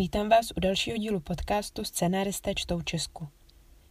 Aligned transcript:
Vítám 0.00 0.28
vás 0.28 0.50
u 0.56 0.60
dalšího 0.60 0.96
dílu 0.96 1.20
podcastu 1.20 1.84
Scenáristé 1.84 2.54
čtou 2.54 2.82
Česku. 2.82 3.28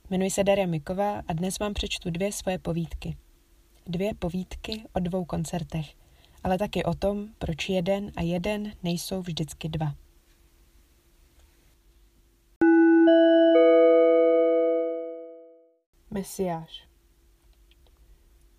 Jmenuji 0.09 0.31
se 0.31 0.43
Daria 0.43 0.67
Miková 0.67 1.19
a 1.27 1.33
dnes 1.33 1.59
vám 1.59 1.73
přečtu 1.73 2.09
dvě 2.09 2.31
svoje 2.31 2.59
povídky. 2.59 3.17
Dvě 3.87 4.13
povídky 4.13 4.83
o 4.93 4.99
dvou 4.99 5.25
koncertech, 5.25 5.95
ale 6.43 6.57
taky 6.57 6.83
o 6.83 6.93
tom, 6.93 7.27
proč 7.39 7.69
jeden 7.69 8.11
a 8.15 8.21
jeden 8.21 8.71
nejsou 8.83 9.21
vždycky 9.21 9.69
dva. 9.69 9.95
Mesiáš 16.11 16.87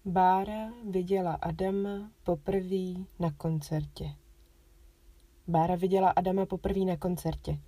Bára 0.04 0.72
viděla 0.90 1.32
Adama 1.32 2.10
poprvé 2.24 2.94
na 3.18 3.32
koncertě. 3.36 4.19
Bára 5.50 5.76
viděla 5.76 6.10
Adama 6.10 6.46
poprvé 6.46 6.80
na 6.80 6.96
koncertě. 6.96 7.58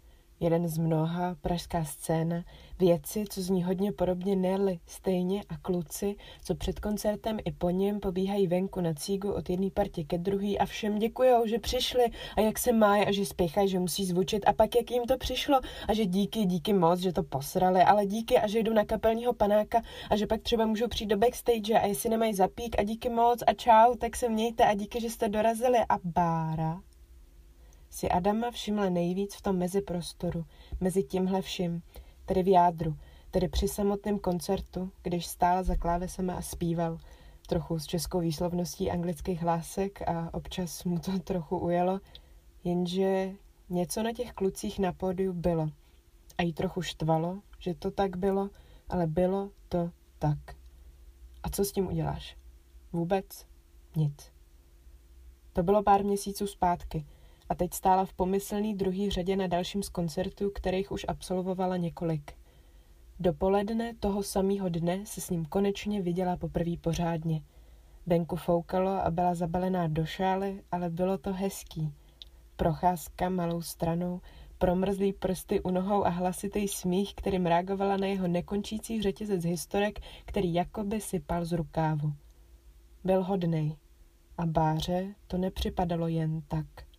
Jeden 0.41 0.69
z 0.69 0.79
mnoha, 0.79 1.37
pražská 1.41 1.85
scéna, 1.85 2.45
věci, 2.79 3.25
co 3.31 3.43
zní 3.43 3.63
hodně 3.63 3.93
podobně 3.93 4.37
Nelly, 4.37 4.79
stejně 4.87 5.43
a 5.49 5.59
kluci, 5.59 6.17
co 6.45 6.55
před 6.55 6.81
koncertem 6.81 7.39
i 7.45 7.53
po 7.53 7.71
něm 7.71 8.01
pobíhají 8.01 8.47
venku 8.47 8.81
na 8.81 8.95
cígu 8.95 9.33
od 9.33 9.51
jedné 9.51 9.71
partě 9.71 10.05
ke 10.05 10.19
druhý 10.19 10.59
a 10.59 10.67
všem 10.67 10.99
děkujou, 10.99 11.47
že 11.47 11.59
přišli 11.59 12.05
a 12.37 12.41
jak 12.41 12.59
se 12.59 12.73
mají 12.73 13.07
a 13.07 13.13
že 13.13 13.27
spěchají, 13.27 13.69
že 13.69 13.79
musí 13.79 14.05
zvučit 14.05 14.49
a 14.49 14.53
pak 14.53 14.75
jak 14.75 14.91
jim 14.91 15.05
to 15.05 15.19
přišlo 15.19 15.61
a 15.89 15.95
že 15.95 16.07
díky, 16.07 16.45
díky 16.45 16.73
moc, 16.73 17.01
že 17.01 17.13
to 17.13 17.23
posrali, 17.23 17.83
ale 17.83 18.07
díky 18.07 18.39
a 18.39 18.47
že 18.47 18.59
jdu 18.59 18.73
na 18.73 18.85
kapelního 18.85 19.33
panáka 19.33 19.83
a 20.11 20.17
že 20.17 20.27
pak 20.27 20.43
třeba 20.43 20.67
můžou 20.67 20.89
přijít 20.89 21.09
do 21.09 21.17
backstage 21.17 21.81
a 21.81 21.87
jestli 21.87 22.11
nemají 22.11 22.35
zapík 22.35 22.79
a 22.79 22.83
díky 22.83 23.09
moc 23.09 23.43
a 23.47 23.55
čau, 23.55 23.95
tak 23.99 24.17
se 24.17 24.29
mějte 24.29 24.65
a 24.65 24.75
díky, 24.75 25.01
že 25.01 25.11
jste 25.11 25.29
dorazili 25.29 25.79
a 25.89 25.99
Bára 26.05 26.81
si 27.93 28.09
Adama 28.09 28.51
všimla 28.51 28.89
nejvíc 28.89 29.35
v 29.35 29.43
tom 29.43 29.59
meziprostoru, 29.59 30.45
mezi 30.81 31.03
tímhle 31.03 31.43
vším, 31.43 31.83
tedy 32.27 32.43
v 32.43 32.49
jádru, 32.49 32.97
tedy 33.31 33.49
při 33.49 33.69
samotném 33.69 34.19
koncertu, 34.19 34.91
když 35.03 35.27
stál 35.27 35.65
za 35.65 35.77
klávesama 35.77 36.35
a 36.35 36.43
zpíval, 36.43 36.99
trochu 37.47 37.79
s 37.79 37.87
českou 37.87 38.21
výslovností 38.21 38.91
anglických 38.91 39.43
hlásek 39.43 40.09
a 40.09 40.35
občas 40.35 40.85
mu 40.85 40.99
to 40.99 41.19
trochu 41.25 41.59
ujelo, 41.59 42.01
jenže 42.65 43.33
něco 43.69 44.03
na 44.03 44.13
těch 44.13 44.33
klucích 44.33 44.79
na 44.79 44.93
pódiu 44.93 45.33
bylo. 45.33 45.69
A 46.39 46.43
jí 46.43 46.53
trochu 46.53 46.83
štvalo, 46.83 47.39
že 47.59 47.75
to 47.75 47.91
tak 47.91 48.17
bylo, 48.17 48.51
ale 48.89 49.07
bylo 49.07 49.51
to 49.69 49.91
tak. 50.19 50.39
A 51.43 51.51
co 51.51 51.65
s 51.65 51.73
tím 51.73 51.87
uděláš? 51.87 52.37
Vůbec 52.93 53.47
nic. 53.97 54.33
To 55.53 55.63
bylo 55.63 55.83
pár 55.83 56.05
měsíců 56.05 56.47
zpátky– 56.47 57.07
a 57.53 57.55
teď 57.55 57.75
stála 57.75 58.05
v 58.05 58.13
pomyslný 58.13 58.75
druhý 58.75 59.11
řadě 59.11 59.37
na 59.37 59.47
dalším 59.47 59.83
z 59.83 59.89
koncertů, 59.89 60.51
kterých 60.51 60.93
už 60.93 61.05
absolvovala 61.09 61.77
několik. 61.77 62.33
Dopoledne 63.21 63.95
toho 64.01 64.23
samého 64.23 64.69
dne 64.69 65.07
se 65.07 65.21
s 65.21 65.31
ním 65.31 65.45
konečně 65.45 66.03
viděla 66.03 66.37
poprvé 66.37 66.77
pořádně. 66.81 67.43
Venku 68.07 68.37
foukalo 68.37 68.91
a 68.91 69.11
byla 69.11 69.35
zabalená 69.35 69.89
do 69.89 70.07
šály, 70.07 70.63
ale 70.71 70.91
bylo 70.91 71.19
to 71.19 71.33
hezký. 71.33 71.93
Procházka 72.57 73.29
malou 73.29 73.63
stranou, 73.63 74.21
promrzlý 74.59 75.13
prsty 75.13 75.61
u 75.61 75.71
nohou 75.71 76.07
a 76.07 76.09
hlasitý 76.09 76.69
smích, 76.69 77.15
kterým 77.15 77.47
reagovala 77.47 77.97
na 77.97 78.07
jeho 78.07 78.29
nekončící 78.29 79.03
řetězec 79.03 79.45
historek, 79.45 80.01
který 80.25 80.55
jakoby 80.55 81.01
sypal 81.01 81.45
z 81.45 81.53
rukávu. 81.53 82.13
Byl 83.05 83.25
hodnej. 83.25 83.77
A 84.39 84.47
Báře 84.47 85.15
to 85.27 85.39
nepřipadalo 85.39 86.09
jen 86.09 86.43
tak. 86.49 86.92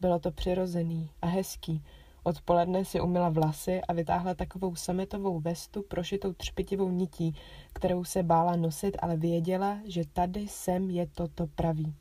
Bylo 0.00 0.18
to 0.18 0.30
přirozený 0.30 1.10
a 1.22 1.26
hezký. 1.26 1.82
Odpoledne 2.22 2.84
si 2.84 3.00
umila 3.00 3.28
vlasy 3.28 3.80
a 3.88 3.92
vytáhla 3.92 4.34
takovou 4.34 4.74
sametovou 4.74 5.40
vestu 5.40 5.82
prošitou 5.82 6.32
třpitivou 6.32 6.90
nití, 6.90 7.34
kterou 7.72 8.04
se 8.04 8.22
bála 8.22 8.56
nosit, 8.56 8.96
ale 9.02 9.16
věděla, 9.16 9.78
že 9.84 10.02
tady 10.12 10.48
sem 10.48 10.90
je 10.90 11.06
toto 11.06 11.46
pravý. 11.46 11.94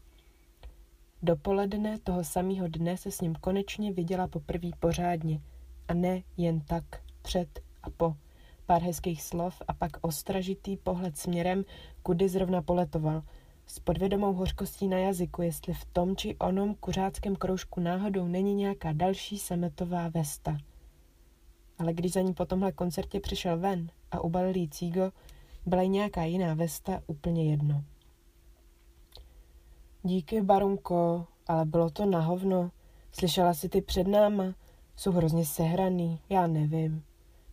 Dopoledne 1.23 1.99
toho 1.99 2.23
samého 2.23 2.67
dne 2.67 2.97
se 2.97 3.11
s 3.11 3.21
ním 3.21 3.35
konečně 3.35 3.93
viděla 3.93 4.27
poprvé 4.27 4.69
pořádně. 4.79 5.41
A 5.88 5.93
ne 5.93 6.21
jen 6.38 6.61
tak, 6.61 6.83
před 7.21 7.59
a 7.83 7.89
po. 7.89 8.15
Pár 8.65 8.81
hezkých 8.81 9.23
slov 9.23 9.61
a 9.67 9.73
pak 9.73 9.91
ostražitý 10.01 10.77
pohled 10.77 11.17
směrem, 11.17 11.65
kudy 12.03 12.29
zrovna 12.29 12.61
poletoval– 12.61 13.23
s 13.72 13.80
podvědomou 13.80 14.34
hořkostí 14.34 14.88
na 14.88 14.97
jazyku, 14.97 15.41
jestli 15.41 15.74
v 15.74 15.85
tom 15.85 16.16
či 16.16 16.35
onom 16.35 16.75
kuřáckém 16.75 17.35
kroužku 17.35 17.80
náhodou 17.80 18.28
není 18.28 18.53
nějaká 18.53 18.91
další 18.91 19.40
sametová 19.40 20.07
vesta. 20.07 20.57
Ale 21.78 21.94
když 21.94 22.13
za 22.13 22.22
ní 22.22 22.34
po 22.34 22.46
tomhle 22.46 22.72
koncertě 22.72 23.19
přišel 23.19 23.59
ven 23.59 23.90
a 24.12 24.22
ubalil 24.22 24.56
jí 24.56 24.69
cígo, 24.69 25.12
byla 25.66 25.81
jí 25.81 25.90
nějaká 25.90 26.24
jiná 26.24 26.53
vesta 26.53 27.02
úplně 27.07 27.52
jedno. 27.52 27.84
Díky, 30.03 30.41
barunko, 30.41 31.28
ale 31.47 31.66
bylo 31.66 31.90
to 31.90 32.06
na 32.06 32.19
hovno. 32.19 32.72
Slyšela 33.12 33.53
si 33.53 33.69
ty 33.69 33.81
před 33.81 34.07
náma? 34.07 34.53
Jsou 34.96 35.12
hrozně 35.12 35.46
sehraný, 35.46 36.19
já 36.30 36.47
nevím. 36.47 37.03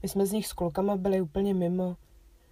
My 0.02 0.08
jsme 0.08 0.26
z 0.26 0.32
nich 0.32 0.46
s 0.46 0.52
klukama 0.52 0.96
byli 0.96 1.20
úplně 1.20 1.54
mimo. 1.54 1.96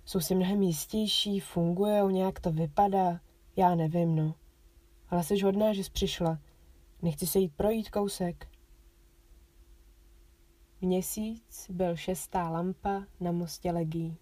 Jsou 0.04 0.20
si 0.20 0.34
mnohem 0.34 0.62
jistější, 0.62 1.40
fungujou, 1.40 2.10
nějak 2.10 2.40
to 2.40 2.52
vypadá. 2.52 3.20
Já 3.56 3.74
nevím, 3.74 4.16
no. 4.16 4.34
Ale 5.08 5.24
jsi 5.24 5.40
hodná, 5.40 5.72
že 5.72 5.84
jsi 5.84 5.90
přišla. 5.90 6.38
Nechci 7.02 7.26
se 7.26 7.38
jít 7.38 7.52
projít 7.56 7.90
kousek. 7.90 8.48
Měsíc 10.80 11.70
byl 11.70 11.96
šestá 11.96 12.48
lampa 12.48 13.04
na 13.20 13.32
mostě 13.32 13.70
legí. 13.70 14.16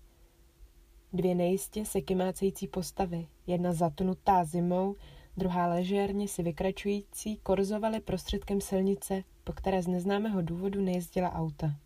Dvě 1.12 1.34
nejistě 1.34 1.84
se 1.84 2.00
kymácející 2.00 2.68
postavy, 2.68 3.28
jedna 3.46 3.72
zatunutá 3.72 4.44
zimou, 4.44 4.96
druhá 5.36 5.66
ležérně 5.66 6.28
si 6.28 6.42
vykračující, 6.42 7.36
korzovaly 7.36 8.00
prostředkem 8.00 8.60
silnice, 8.60 9.24
po 9.44 9.52
které 9.52 9.82
z 9.82 9.86
neznámého 9.86 10.42
důvodu 10.42 10.80
nejezdila 10.80 11.32
auta. 11.32 11.76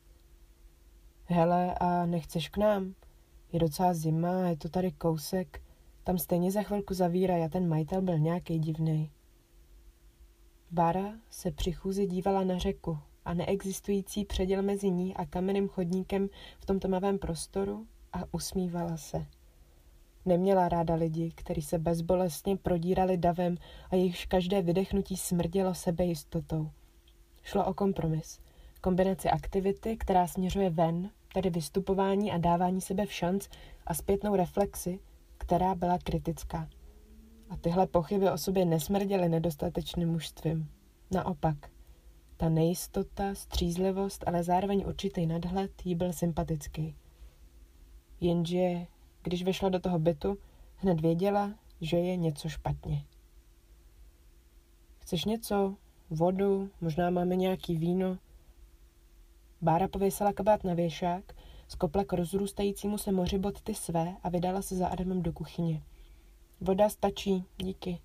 Hele, 1.24 1.74
a 1.74 2.06
nechceš 2.06 2.48
k 2.48 2.56
nám? 2.56 2.94
Je 3.52 3.60
docela 3.60 3.94
zima, 3.94 4.48
je 4.48 4.56
to 4.56 4.68
tady 4.68 4.92
kousek. 4.92 5.65
Tam 6.06 6.18
stejně 6.18 6.50
za 6.50 6.62
chvilku 6.62 6.94
zavírají 6.94 7.44
a 7.44 7.48
ten 7.48 7.68
majitel 7.68 8.02
byl 8.02 8.18
nějaký 8.18 8.58
divný. 8.58 9.10
Bára 10.70 11.12
se 11.30 11.50
při 11.50 11.72
chůzi 11.72 12.06
dívala 12.06 12.44
na 12.44 12.58
řeku 12.58 12.98
a 13.24 13.34
neexistující 13.34 14.24
předěl 14.24 14.62
mezi 14.62 14.90
ní 14.90 15.14
a 15.16 15.26
kamenným 15.26 15.68
chodníkem 15.68 16.28
v 16.58 16.66
tom 16.66 16.80
tmavém 16.80 17.18
prostoru 17.18 17.86
a 18.12 18.22
usmívala 18.32 18.96
se. 18.96 19.26
Neměla 20.24 20.68
ráda 20.68 20.94
lidi, 20.94 21.32
kteří 21.34 21.62
se 21.62 21.78
bezbolestně 21.78 22.56
prodírali 22.56 23.16
davem 23.16 23.56
a 23.90 23.96
jejichž 23.96 24.26
každé 24.26 24.62
vydechnutí 24.62 25.16
smrdělo 25.16 25.74
sebejistotou. 25.74 26.70
Šlo 27.42 27.66
o 27.66 27.74
kompromis. 27.74 28.40
Kombinaci 28.80 29.30
aktivity, 29.30 29.96
která 29.96 30.26
směřuje 30.26 30.70
ven, 30.70 31.10
tedy 31.34 31.50
vystupování 31.50 32.32
a 32.32 32.38
dávání 32.38 32.80
sebe 32.80 33.06
v 33.06 33.12
šanc 33.12 33.48
a 33.86 33.94
zpětnou 33.94 34.36
reflexi, 34.36 34.98
která 35.46 35.74
byla 35.74 35.98
kritická. 35.98 36.68
A 37.50 37.56
tyhle 37.56 37.86
pochyby 37.86 38.30
o 38.30 38.38
sobě 38.38 38.64
nesmrděly 38.64 39.28
nedostatečným 39.28 40.08
mužstvím. 40.08 40.70
Naopak, 41.10 41.56
ta 42.36 42.48
nejistota, 42.48 43.34
střízlivost, 43.34 44.24
ale 44.26 44.42
zároveň 44.42 44.84
určitý 44.86 45.26
nadhled 45.26 45.70
jí 45.86 45.94
byl 45.94 46.12
sympatický. 46.12 46.96
Jenže, 48.20 48.86
když 49.22 49.42
vešla 49.42 49.68
do 49.68 49.80
toho 49.80 49.98
bytu, 49.98 50.38
hned 50.76 51.00
věděla, 51.00 51.54
že 51.80 51.96
je 51.96 52.16
něco 52.16 52.48
špatně. 52.48 53.04
Chceš 54.98 55.24
něco? 55.24 55.76
Vodu? 56.10 56.70
Možná 56.80 57.10
máme 57.10 57.36
nějaký 57.36 57.76
víno? 57.76 58.18
Bára 59.62 59.88
pověsila 59.88 60.32
kabát 60.32 60.64
na 60.64 60.74
věšák 60.74 61.35
skopla 61.68 62.04
k 62.04 62.12
rozrůstajícímu 62.12 62.98
se 62.98 63.12
moři 63.12 63.40
své 63.72 64.16
a 64.22 64.28
vydala 64.28 64.62
se 64.62 64.76
za 64.76 64.88
Adamem 64.88 65.22
do 65.22 65.32
kuchyně. 65.32 65.82
Voda 66.60 66.88
stačí, 66.88 67.44
díky. 67.58 68.00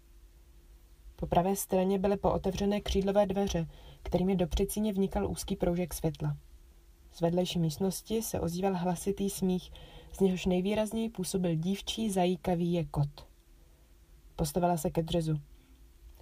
Po 1.15 1.27
pravé 1.27 1.55
straně 1.55 1.99
byly 1.99 2.17
pootevřené 2.17 2.81
křídlové 2.81 3.25
dveře, 3.25 3.67
kterými 4.03 4.35
do 4.35 4.47
přicíně 4.47 4.93
vnikal 4.93 5.31
úzký 5.31 5.55
proužek 5.55 5.93
světla. 5.93 6.37
Z 7.11 7.21
vedlejší 7.21 7.59
místnosti 7.59 8.21
se 8.21 8.39
ozýval 8.39 8.75
hlasitý 8.75 9.29
smích, 9.29 9.71
z 10.13 10.19
něhož 10.19 10.45
nejvýrazněji 10.45 11.09
působil 11.09 11.55
dívčí 11.55 12.09
zajíkavý 12.09 12.73
je 12.73 12.85
kot. 12.85 13.27
Postavila 14.35 14.77
se 14.77 14.91
ke 14.91 15.03
dřezu. 15.03 15.39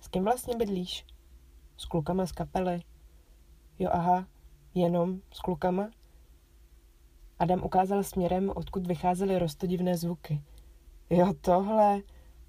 S 0.01 0.07
kým 0.07 0.23
vlastně 0.23 0.55
bydlíš? 0.55 1.05
S 1.77 1.85
klukama 1.85 2.25
z 2.25 2.31
kapely. 2.31 2.81
Jo, 3.79 3.89
aha, 3.93 4.27
jenom 4.73 5.21
s 5.31 5.39
klukama? 5.39 5.89
Adam 7.39 7.63
ukázal 7.63 8.03
směrem, 8.03 8.51
odkud 8.55 8.87
vycházely 8.87 9.39
rostodivné 9.39 9.97
zvuky. 9.97 10.41
Jo, 11.09 11.33
tohle, 11.41 12.01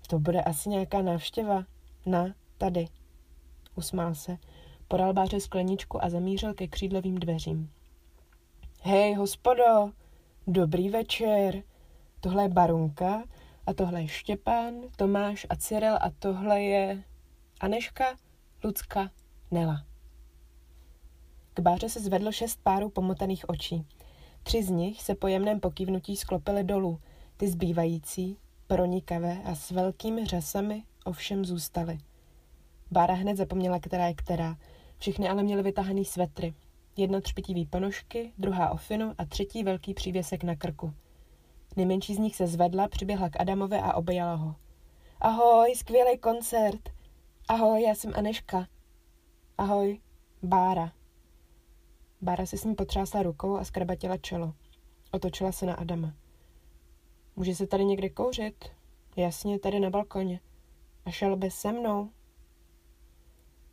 to 0.06 0.19
bude 0.19 0.42
asi 0.42 0.69
nějaká 0.69 1.02
návštěva. 1.02 1.64
Na, 2.06 2.34
tady. 2.58 2.88
Usmál 3.75 4.14
se. 4.14 4.38
Podal 4.88 5.12
Báře 5.12 5.40
skleničku 5.40 6.04
a 6.04 6.10
zamířil 6.10 6.54
ke 6.54 6.69
křídlovým 6.69 7.14
dveřím. 7.14 7.70
Hej, 8.82 9.14
hospodo, 9.14 9.92
dobrý 10.46 10.88
večer. 10.88 11.62
Tohle 12.20 12.42
je 12.42 12.48
Barunka 12.48 13.22
a 13.66 13.75
tohle 13.75 14.02
je 14.02 14.08
Štěpán, 14.08 14.75
Tomáš 14.96 15.46
a 15.50 15.56
Cyril 15.56 15.96
a 15.96 16.10
tohle 16.19 16.62
je 16.62 17.04
Aneška, 17.60 18.04
Lucka, 18.64 19.10
Nela. 19.50 19.84
K 21.54 21.60
báře 21.60 21.88
se 21.88 22.00
zvedlo 22.00 22.32
šest 22.32 22.60
párů 22.62 22.90
pomotaných 22.90 23.48
očí. 23.48 23.87
Tři 24.42 24.62
z 24.62 24.70
nich 24.70 25.02
se 25.02 25.14
po 25.14 25.26
jemném 25.28 25.60
pokývnutí 25.60 26.16
sklopily 26.16 26.64
dolů, 26.64 27.00
ty 27.37 27.48
zbývající, 27.48 28.37
pronikavé 28.66 29.42
a 29.44 29.54
s 29.54 29.70
velkými 29.70 30.26
řasami 30.26 30.82
ovšem 31.04 31.44
zůstaly. 31.44 31.98
Bára 32.90 33.14
hned 33.14 33.37
zapomněla, 33.37 33.81
která 33.81 34.06
je 34.06 34.14
která. 34.14 34.56
Všechny 34.98 35.28
ale 35.28 35.42
měly 35.42 35.62
vytahaný 35.62 36.04
svetry. 36.04 36.54
Jedna 36.96 37.20
třpitivý 37.20 37.66
ponožky, 37.66 38.32
druhá 38.38 38.70
ofinu 38.70 39.14
a 39.19 39.25
třetí 39.25 39.62
velký 39.62 39.94
přívěsek 39.94 40.44
na 40.44 40.56
krku. 40.56 40.92
Nejmenší 41.76 42.14
z 42.14 42.19
nich 42.19 42.37
se 42.37 42.46
zvedla, 42.46 42.88
přiběhla 42.88 43.31
k 43.31 43.40
Adamovi 43.40 43.78
a 43.78 43.94
objala 43.94 44.34
ho. 44.34 44.54
Ahoj, 45.20 45.75
skvělý 45.76 46.19
koncert. 46.19 46.90
Ahoj, 47.48 47.82
já 47.82 47.94
jsem 47.94 48.12
Aneška. 48.14 48.66
Ahoj, 49.58 50.00
Bára. 50.42 50.92
Bára 52.22 52.46
se 52.46 52.56
s 52.56 52.64
ní 52.64 52.75
potřásla 52.75 53.22
rukou 53.22 53.56
a 53.56 53.64
skrabatila 53.64 54.17
čelo. 54.17 54.55
Otočila 55.11 55.52
se 55.52 55.67
na 55.67 55.75
Adama. 55.75 56.14
Může 57.37 57.55
se 57.55 57.67
tady 57.67 57.84
někde 57.84 58.08
kouřit? 58.08 58.64
Jasně, 59.17 59.58
tady 59.58 59.81
na 59.81 59.90
balkoně. 59.90 60.40
A 61.05 61.11
šel 61.11 61.37
by 61.37 61.50
se 61.50 61.72
mnou? 61.72 62.11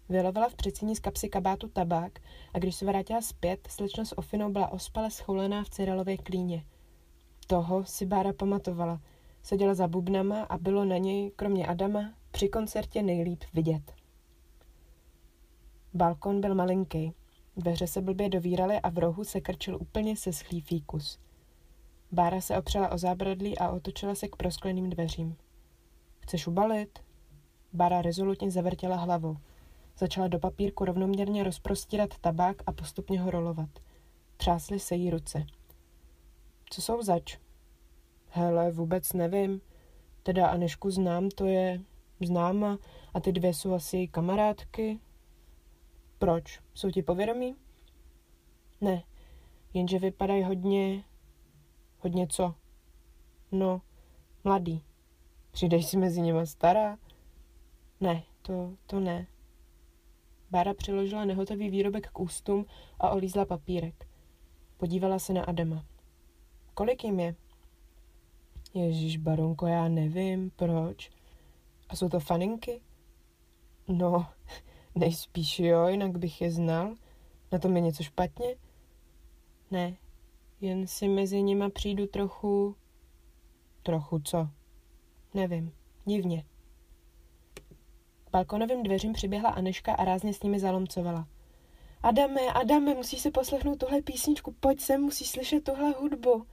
Vylovila 0.09 0.49
v 0.49 0.55
přecíní 0.55 0.95
z 0.95 0.99
kapsy 0.99 1.29
kabátu 1.29 1.67
tabák 1.67 2.19
a 2.53 2.59
když 2.59 2.75
se 2.75 2.85
vrátila 2.85 3.21
zpět, 3.21 3.67
slečna 3.69 4.05
s 4.05 4.17
ofinou 4.17 4.51
byla 4.51 4.71
ospale 4.71 5.11
schoulená 5.11 5.63
v 5.63 5.69
Cyrilově 5.69 6.17
klíně. 6.17 6.65
Toho 7.47 7.85
si 7.85 8.05
Bára 8.05 8.33
pamatovala. 8.33 9.01
Seděla 9.43 9.73
za 9.73 9.87
bubnama 9.87 10.43
a 10.43 10.57
bylo 10.57 10.85
na 10.85 10.97
něj, 10.97 11.31
kromě 11.35 11.67
Adama, 11.67 12.13
při 12.31 12.49
koncertě 12.49 13.03
nejlíp 13.03 13.43
vidět. 13.53 13.93
Balkon 15.93 16.41
byl 16.41 16.55
malinký. 16.55 17.13
Dveře 17.57 17.87
se 17.87 18.01
blbě 18.01 18.29
dovíraly 18.29 18.79
a 18.79 18.89
v 18.89 18.97
rohu 18.97 19.23
se 19.23 19.41
krčil 19.41 19.77
úplně 19.81 20.17
se 20.17 20.33
schlý 20.33 20.61
fíkus. 20.61 21.19
Bára 22.11 22.41
se 22.41 22.57
opřela 22.57 22.91
o 22.91 22.97
zábradlí 22.97 23.57
a 23.57 23.69
otočila 23.69 24.15
se 24.15 24.27
k 24.27 24.35
proskleným 24.35 24.89
dveřím. 24.89 25.37
Chceš 26.19 26.47
ubalit? 26.47 26.99
Bára 27.73 28.01
rezolutně 28.01 28.51
zavrtěla 28.51 28.95
hlavou. 28.95 29.37
Začala 29.97 30.27
do 30.27 30.39
papírku 30.39 30.85
rovnoměrně 30.85 31.43
rozprostírat 31.43 32.17
tabák 32.17 32.63
a 32.65 32.71
postupně 32.71 33.21
ho 33.21 33.31
rolovat. 33.31 33.69
Třásly 34.37 34.79
se 34.79 34.95
jí 34.95 35.09
ruce. 35.09 35.45
Co 36.69 36.81
jsou 36.81 37.01
zač? 37.01 37.37
Hele, 38.29 38.71
vůbec 38.71 39.13
nevím. 39.13 39.61
Teda 40.23 40.47
Anešku 40.47 40.91
znám, 40.91 41.29
to 41.29 41.45
je 41.45 41.81
známa 42.25 42.77
a 43.13 43.19
ty 43.19 43.31
dvě 43.31 43.53
jsou 43.53 43.73
asi 43.73 44.07
kamarádky. 44.07 44.99
Proč? 46.17 46.59
Jsou 46.73 46.91
ti 46.91 47.01
povědomí? 47.01 47.55
Ne, 48.81 49.03
jenže 49.73 49.99
vypadají 49.99 50.43
hodně... 50.43 51.03
Hodně 51.99 52.27
co? 52.27 52.55
No, 53.51 53.81
mladý. 54.43 54.83
Přijdeš 55.51 55.85
si 55.85 55.97
mezi 55.97 56.21
nimi 56.21 56.47
stará? 56.47 56.97
Ne, 58.01 58.23
to, 58.41 58.73
to 58.85 58.99
ne. 58.99 59.27
Bára 60.51 60.73
přiložila 60.73 61.25
nehotový 61.25 61.69
výrobek 61.69 62.09
k 62.11 62.19
ústům 62.19 62.65
a 62.99 63.09
olízla 63.09 63.45
papírek. 63.45 64.07
Podívala 64.77 65.19
se 65.19 65.33
na 65.33 65.43
Adama. 65.43 65.85
Kolik 66.73 67.03
jim 67.03 67.19
je? 67.19 67.35
Ježíš, 68.73 69.17
baronko, 69.17 69.67
já 69.67 69.87
nevím, 69.87 70.49
proč. 70.49 71.09
A 71.89 71.95
jsou 71.95 72.09
to 72.09 72.19
faninky? 72.19 72.81
No, 73.87 74.27
nejspíš 74.97 75.59
jo, 75.59 75.87
jinak 75.87 76.17
bych 76.17 76.41
je 76.41 76.51
znal. 76.51 76.95
Na 77.51 77.59
tom 77.59 77.75
je 77.75 77.81
něco 77.81 78.03
špatně? 78.03 78.55
Ne, 79.71 79.97
jen 80.61 80.87
si 80.87 81.07
mezi 81.07 81.41
nima 81.41 81.69
přijdu 81.69 82.07
trochu... 82.07 82.75
Trochu 83.83 84.19
co? 84.19 84.49
Nevím, 85.33 85.71
divně. 86.05 86.43
Balkonovým 88.31 88.83
dveřím 88.83 89.13
přiběhla 89.13 89.49
Aneška 89.49 89.93
a 89.93 90.05
rázně 90.05 90.33
s 90.33 90.43
nimi 90.43 90.59
zalomcovala. 90.59 91.27
Adame, 92.03 92.41
Adame, 92.41 92.95
musíš 92.95 93.19
se 93.19 93.31
poslechnout 93.31 93.79
tuhle 93.79 94.01
písničku, 94.01 94.55
pojď 94.59 94.79
sem, 94.79 95.01
musíš 95.01 95.29
slyšet 95.29 95.63
tuhle 95.63 95.91
hudbu. 95.99 96.45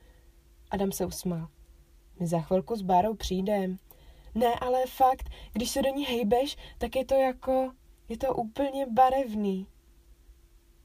Adam 0.71 0.93
se 0.93 1.07
usmál. 1.07 1.49
My 2.21 2.27
za 2.27 2.41
chvilku 2.41 2.77
s 2.77 2.83
Bárou 2.83 3.15
přijdem. 3.15 3.79
Ne, 4.35 4.55
ale 4.55 4.87
fakt, 4.87 5.31
když 5.53 5.71
se 5.71 5.83
do 5.83 5.89
ní 5.89 6.05
hejbeš, 6.05 6.57
tak 6.79 6.97
je 6.97 7.05
to 7.05 7.15
jako, 7.15 7.73
je 8.09 8.19
to 8.19 8.35
úplně 8.35 8.87
barevný. 8.87 9.67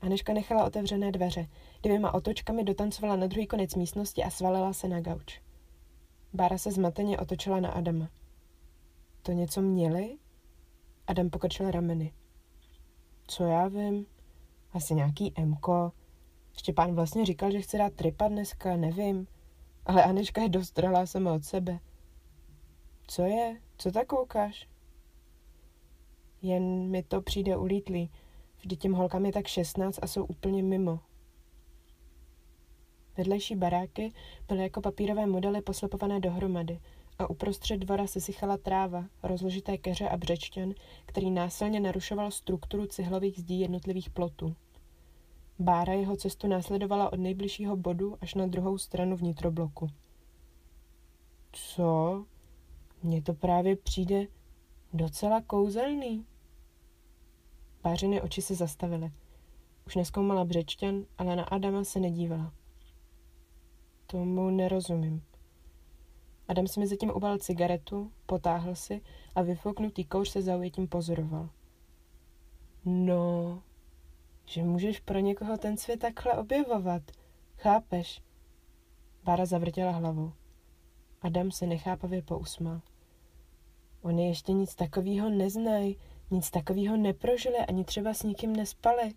Aneška 0.01 0.33
nechala 0.33 0.65
otevřené 0.65 1.11
dveře. 1.11 1.47
Dvěma 1.83 2.13
otočkami 2.13 2.63
dotancovala 2.63 3.15
na 3.15 3.27
druhý 3.27 3.47
konec 3.47 3.75
místnosti 3.75 4.23
a 4.23 4.29
svalila 4.29 4.73
se 4.73 4.87
na 4.87 5.01
gauč. 5.01 5.41
Bára 6.33 6.57
se 6.57 6.71
zmateně 6.71 7.19
otočila 7.19 7.59
na 7.59 7.71
Adama. 7.71 8.09
To 9.21 9.31
něco 9.31 9.61
měli? 9.61 10.17
Adam 11.07 11.29
pokrčil 11.29 11.71
rameny. 11.71 12.13
Co 13.27 13.43
já 13.43 13.67
vím? 13.67 14.05
Asi 14.73 14.95
nějaký 14.95 15.33
Mko. 15.45 15.91
Štěpán 16.57 16.95
vlastně 16.95 17.25
říkal, 17.25 17.51
že 17.51 17.61
chce 17.61 17.77
dát 17.77 17.93
tripa 17.93 18.27
dneska, 18.27 18.77
nevím. 18.77 19.27
Ale 19.85 20.03
Aneška 20.03 20.41
je 20.41 20.49
dost 20.49 20.75
dralá 20.75 21.05
sama 21.05 21.33
od 21.33 21.45
sebe. 21.45 21.79
Co 23.07 23.23
je? 23.23 23.57
Co 23.77 23.91
tak 23.91 24.07
koukáš? 24.07 24.67
Jen 26.41 26.89
mi 26.89 27.03
to 27.03 27.21
přijde 27.21 27.57
ulítlý. 27.57 28.09
Vždyť 28.57 28.79
těm 28.79 28.93
holkám 28.93 29.25
je 29.25 29.31
tak 29.31 29.47
16 29.47 29.99
a 30.01 30.07
jsou 30.07 30.25
úplně 30.25 30.63
mimo. 30.63 30.99
Vedlejší 33.17 33.55
baráky 33.55 34.13
byly 34.47 34.63
jako 34.63 34.81
papírové 34.81 35.25
modely 35.25 35.61
poslepované 35.61 36.19
dohromady 36.19 36.79
a 37.19 37.29
uprostřed 37.29 37.77
dvora 37.77 38.07
se 38.07 38.21
sychala 38.21 38.57
tráva, 38.57 39.05
rozložité 39.23 39.77
keře 39.77 40.09
a 40.09 40.17
břečťan, 40.17 40.73
který 41.05 41.31
násilně 41.31 41.79
narušoval 41.79 42.31
strukturu 42.31 42.85
cihlových 42.85 43.39
zdí 43.39 43.59
jednotlivých 43.59 44.09
plotů. 44.09 44.55
Bára 45.59 45.93
jeho 45.93 46.15
cestu 46.15 46.47
následovala 46.47 47.13
od 47.13 47.19
nejbližšího 47.19 47.75
bodu 47.75 48.17
až 48.21 48.33
na 48.35 48.47
druhou 48.47 48.77
stranu 48.77 49.15
vnitrobloku. 49.17 49.89
Co? 51.51 52.25
Mně 53.03 53.21
to 53.21 53.33
právě 53.33 53.75
přijde 53.75 54.27
docela 54.93 55.41
kouzelný. 55.41 56.25
Bářiny 57.83 58.21
oči 58.21 58.41
se 58.41 58.55
zastavily. 58.55 59.11
Už 59.87 59.95
neskoumala 59.95 60.45
břečťan, 60.45 61.05
ale 61.17 61.35
na 61.35 61.43
Adama 61.43 61.83
se 61.83 61.99
nedívala. 61.99 62.53
Tomu 64.07 64.49
nerozumím. 64.49 65.23
Adam 66.47 66.67
si 66.67 66.79
mi 66.79 66.87
zatím 66.87 67.09
ubal 67.09 67.37
cigaretu, 67.37 68.11
potáhl 68.25 68.75
si 68.75 69.01
a 69.35 69.41
vyfouknutý 69.41 70.05
kouř 70.05 70.29
se 70.29 70.41
zaujetím 70.41 70.87
pozoroval. 70.87 71.49
No, 72.85 73.63
že 74.45 74.63
můžeš 74.63 74.99
pro 74.99 75.19
někoho 75.19 75.57
ten 75.57 75.77
svět 75.77 75.99
takhle 75.99 76.33
objevovat. 76.33 77.01
Chápeš? 77.57 78.21
Bára 79.23 79.45
zavrtěla 79.45 79.91
hlavou. 79.91 80.33
Adam 81.21 81.51
se 81.51 81.67
nechápavě 81.67 82.21
pousmál. 82.21 82.81
Oni 84.01 84.27
ještě 84.27 84.53
nic 84.53 84.75
takového 84.75 85.29
neznají, 85.29 85.97
nic 86.31 86.51
takového 86.51 86.97
neprožili, 86.97 87.57
ani 87.57 87.83
třeba 87.83 88.13
s 88.13 88.23
nikým 88.23 88.55
nespali. 88.55 89.13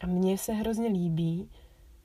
A 0.00 0.06
mně 0.06 0.38
se 0.38 0.52
hrozně 0.52 0.88
líbí, 0.88 1.50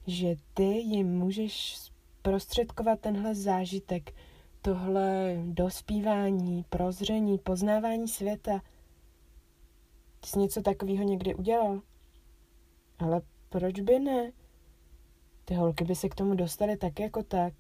že 0.08 0.36
ty 0.54 0.64
jim 0.64 1.08
můžeš 1.18 1.78
prostředkovat 2.22 3.00
tenhle 3.00 3.36
zážitek, 3.36 4.14
tohle 4.62 5.38
dospívání, 5.46 6.66
prozření, 6.70 7.38
poznávání 7.38 8.08
světa. 8.08 8.62
Ty 10.20 10.28
jsi 10.28 10.40
něco 10.40 10.62
takového 10.62 11.04
někdy 11.04 11.36
udělal? 11.36 11.82
Ale 13.00 13.22
proč 13.50 13.80
by 13.80 14.00
ne? 14.00 14.32
Ty 15.46 15.54
holky 15.54 15.84
by 15.84 15.96
se 15.96 16.10
k 16.10 16.16
tomu 16.16 16.36
dostaly 16.36 16.78
tak 16.78 17.00
jako 17.00 17.24
tak. 17.24 17.54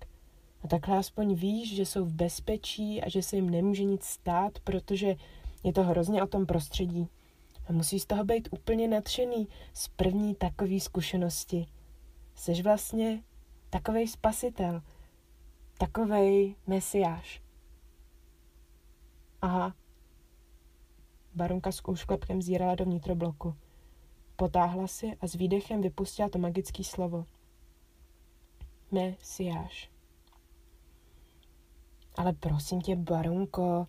A 0.64 0.68
takhle 0.68 0.98
aspoň 0.98 1.36
víš, 1.36 1.76
že 1.76 1.86
jsou 1.86 2.06
v 2.06 2.14
bezpečí 2.14 3.02
a 3.02 3.10
že 3.10 3.24
se 3.24 3.36
jim 3.36 3.50
nemůže 3.50 3.84
nic 3.84 4.04
stát, 4.04 4.60
protože 4.60 5.16
je 5.64 5.74
to 5.74 5.84
hrozně 5.84 6.24
o 6.24 6.28
tom 6.28 6.46
prostředí. 6.46 7.08
A 7.68 7.74
musí 7.74 8.00
z 8.00 8.06
toho 8.06 8.24
být 8.24 8.48
úplně 8.52 8.88
nadšený 8.88 9.48
z 9.74 9.88
první 9.88 10.36
takové 10.36 10.80
zkušenosti. 10.80 11.68
Jsi 12.36 12.62
vlastně 12.62 13.24
takovej 13.70 14.08
spasitel, 14.08 14.82
takovej 15.78 16.56
mesiáš. 16.68 17.42
Aha. 19.42 19.76
Barunka 21.36 21.72
s 21.72 21.88
úšklepkem 21.88 22.42
zírala 22.42 22.76
do 22.76 22.86
vnitrobloku. 22.86 23.56
Potáhla 24.36 24.88
si 24.88 25.18
a 25.22 25.28
s 25.28 25.34
výdechem 25.34 25.82
vypustila 25.82 26.30
to 26.30 26.40
magické 26.40 26.84
slovo. 26.84 27.26
Mesiáš. 28.92 29.90
Ale 32.16 32.34
prosím 32.34 32.82
tě, 32.82 32.96
barunko, 32.96 33.88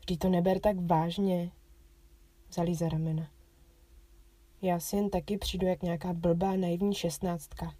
vždy 0.00 0.16
to 0.16 0.28
neber 0.28 0.60
tak 0.60 0.76
vážně. 0.80 1.52
Vzali 2.48 2.74
za 2.74 2.88
ramena. 2.88 3.28
Já 4.62 4.80
si 4.80 4.96
jen 4.96 5.10
taky 5.10 5.38
přijdu 5.38 5.66
jak 5.66 5.82
nějaká 5.82 6.12
blbá 6.12 6.56
naivní 6.56 6.94
šestnáctka. 6.94 7.74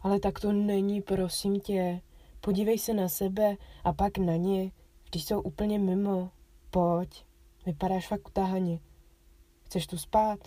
Ale 0.00 0.20
tak 0.20 0.40
to 0.40 0.52
není, 0.52 1.02
prosím 1.02 1.60
tě. 1.60 2.00
Podívej 2.40 2.78
se 2.78 2.94
na 2.94 3.08
sebe 3.08 3.56
a 3.84 3.92
pak 3.92 4.18
na 4.18 4.36
ně, 4.36 4.70
když 5.10 5.24
jsou 5.24 5.40
úplně 5.40 5.78
mimo. 5.78 6.30
Pojď, 6.70 7.24
vypadáš 7.66 8.08
fakt 8.08 8.28
utahaně. 8.28 8.80
Chceš 9.64 9.86
tu 9.86 9.98
spát? 9.98 10.40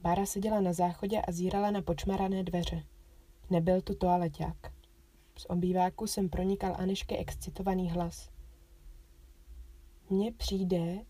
Bára 0.00 0.26
seděla 0.26 0.60
na 0.60 0.72
záchodě 0.72 1.20
a 1.20 1.32
zírala 1.32 1.70
na 1.70 1.82
počmarané 1.82 2.44
dveře. 2.44 2.84
Nebyl 3.50 3.80
tu 3.80 3.94
toaleťák. 3.94 4.77
Z 5.38 5.46
obýváku 5.48 6.06
jsem 6.06 6.28
pronikal 6.28 6.76
Anešky 6.78 7.16
excitovaný 7.16 7.90
hlas. 7.90 8.30
Mně 10.10 10.32
přijde, 10.32 11.04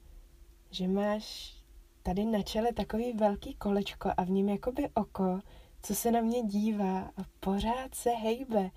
že 0.71 0.89
máš 0.89 1.57
tady 2.03 2.25
na 2.25 2.43
čele 2.43 2.73
takový 2.73 3.13
velký 3.13 3.55
kolečko 3.55 4.11
a 4.17 4.25
v 4.25 4.31
něm 4.31 4.49
jakoby 4.49 4.89
oko, 4.95 5.41
co 5.83 5.95
se 5.95 6.11
na 6.11 6.21
mě 6.21 6.43
dívá 6.43 7.01
a 7.01 7.23
pořád 7.41 7.95
se 7.95 8.11
hejbe. 8.11 8.71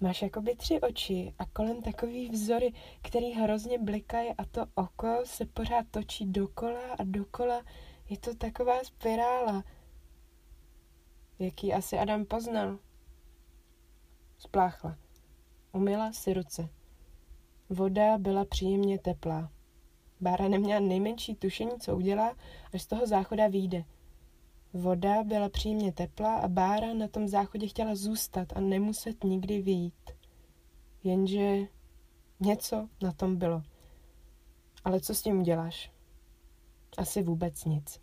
Máš 0.00 0.22
jakoby 0.22 0.56
tři 0.56 0.80
oči 0.80 1.34
a 1.38 1.46
kolem 1.46 1.82
takový 1.82 2.28
vzory, 2.28 2.72
který 3.02 3.32
hrozně 3.32 3.78
blikají 3.78 4.30
a 4.38 4.44
to 4.44 4.66
oko 4.74 5.20
se 5.24 5.46
pořád 5.46 5.86
točí 5.90 6.26
dokola 6.26 6.80
a 6.98 7.04
dokola. 7.04 7.62
Je 8.08 8.18
to 8.18 8.34
taková 8.34 8.84
spirála. 8.84 9.64
Jaký 11.38 11.72
asi 11.72 11.98
Adam 11.98 12.24
poznal? 12.24 12.78
Spláchla. 14.40 14.96
Umyla 15.72 16.12
si 16.12 16.34
ruce. 16.34 16.68
Voda 17.68 18.18
byla 18.18 18.44
příjemně 18.44 18.98
teplá. 18.98 19.50
Bára 20.20 20.48
neměla 20.48 20.80
nejmenší 20.80 21.34
tušení, 21.34 21.80
co 21.80 21.96
udělá, 21.96 22.36
až 22.74 22.82
z 22.82 22.86
toho 22.86 23.06
záchoda 23.06 23.48
vyjde. 23.48 23.84
Voda 24.72 25.22
byla 25.22 25.48
příjemně 25.48 25.92
teplá 25.92 26.36
a 26.36 26.48
Bára 26.48 26.94
na 26.94 27.08
tom 27.08 27.28
záchodě 27.28 27.66
chtěla 27.68 27.94
zůstat 27.94 28.52
a 28.56 28.60
nemuset 28.60 29.24
nikdy 29.24 29.62
vyjít. 29.62 30.10
Jenže 31.04 31.58
něco 32.40 32.88
na 33.02 33.12
tom 33.12 33.36
bylo. 33.36 33.62
Ale 34.84 35.00
co 35.00 35.14
s 35.14 35.22
tím 35.22 35.40
uděláš? 35.40 35.92
Asi 36.98 37.22
vůbec 37.22 37.64
nic. 37.64 38.00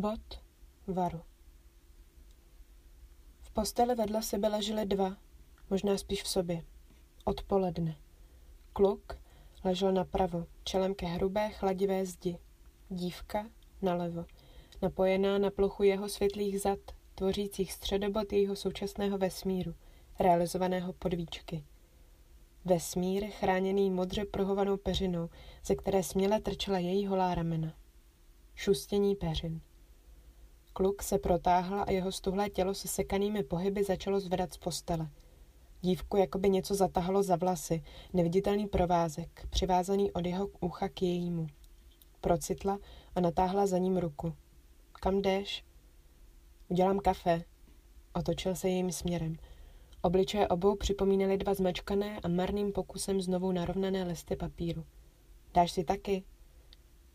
Bod 0.00 0.40
varu. 0.86 1.20
V 3.40 3.50
posteli 3.50 3.94
vedle 3.94 4.22
sebe 4.22 4.48
leželi 4.48 4.86
dva, 4.86 5.16
možná 5.70 5.98
spíš 5.98 6.22
v 6.22 6.28
sobě. 6.28 6.64
Odpoledne. 7.24 7.96
Kluk 8.72 9.18
ležel 9.64 9.92
napravo, 9.92 10.46
čelem 10.64 10.94
ke 10.94 11.06
hrubé 11.06 11.50
chladivé 11.50 12.06
zdi. 12.06 12.38
Dívka 12.88 13.46
nalevo, 13.82 14.24
napojená 14.82 15.38
na 15.38 15.50
plochu 15.50 15.82
jeho 15.82 16.08
světlých 16.08 16.60
zad, 16.60 16.78
tvořících 17.14 17.72
středobod 17.72 18.32
jejího 18.32 18.56
současného 18.56 19.18
vesmíru, 19.18 19.74
realizovaného 20.20 20.92
podvíčky. 20.92 21.64
Vesmír 22.64 23.26
chráněný 23.26 23.90
modře 23.90 24.24
prohovanou 24.24 24.76
peřinou, 24.76 25.28
ze 25.64 25.74
které 25.74 26.02
směle 26.02 26.40
trčela 26.40 26.78
její 26.78 27.06
holá 27.06 27.34
ramena. 27.34 27.74
Šustění 28.54 29.16
peřin. 29.16 29.60
Kluk 30.80 31.02
se 31.02 31.18
protáhl 31.18 31.84
a 31.86 31.90
jeho 31.90 32.12
stuhlé 32.12 32.50
tělo 32.50 32.74
se 32.74 32.88
sekanými 32.88 33.42
pohyby 33.42 33.84
začalo 33.84 34.20
zvedat 34.20 34.52
z 34.52 34.56
postele. 34.56 35.08
Dívku 35.80 36.16
jakoby 36.16 36.50
něco 36.50 36.74
zatahalo 36.74 37.22
za 37.22 37.36
vlasy, 37.36 37.82
neviditelný 38.12 38.66
provázek, 38.66 39.46
přivázaný 39.50 40.12
od 40.12 40.26
jeho 40.26 40.48
ucha 40.60 40.88
k 40.88 41.02
jejímu. 41.02 41.46
Procitla 42.20 42.78
a 43.14 43.20
natáhla 43.20 43.66
za 43.66 43.78
ním 43.78 43.96
ruku. 43.96 44.34
Kam 44.92 45.22
jdeš? 45.22 45.64
Udělám 46.68 46.98
kafe. 46.98 47.44
Otočil 48.12 48.54
se 48.54 48.68
jejím 48.68 48.92
směrem. 48.92 49.36
Obličeje 50.02 50.48
obou 50.48 50.76
připomínaly 50.76 51.38
dva 51.38 51.54
zmačkané 51.54 52.20
a 52.20 52.28
marným 52.28 52.72
pokusem 52.72 53.20
znovu 53.20 53.52
narovnané 53.52 54.04
listy 54.04 54.36
papíru. 54.36 54.84
Dáš 55.54 55.72
si 55.72 55.84
taky? 55.84 56.24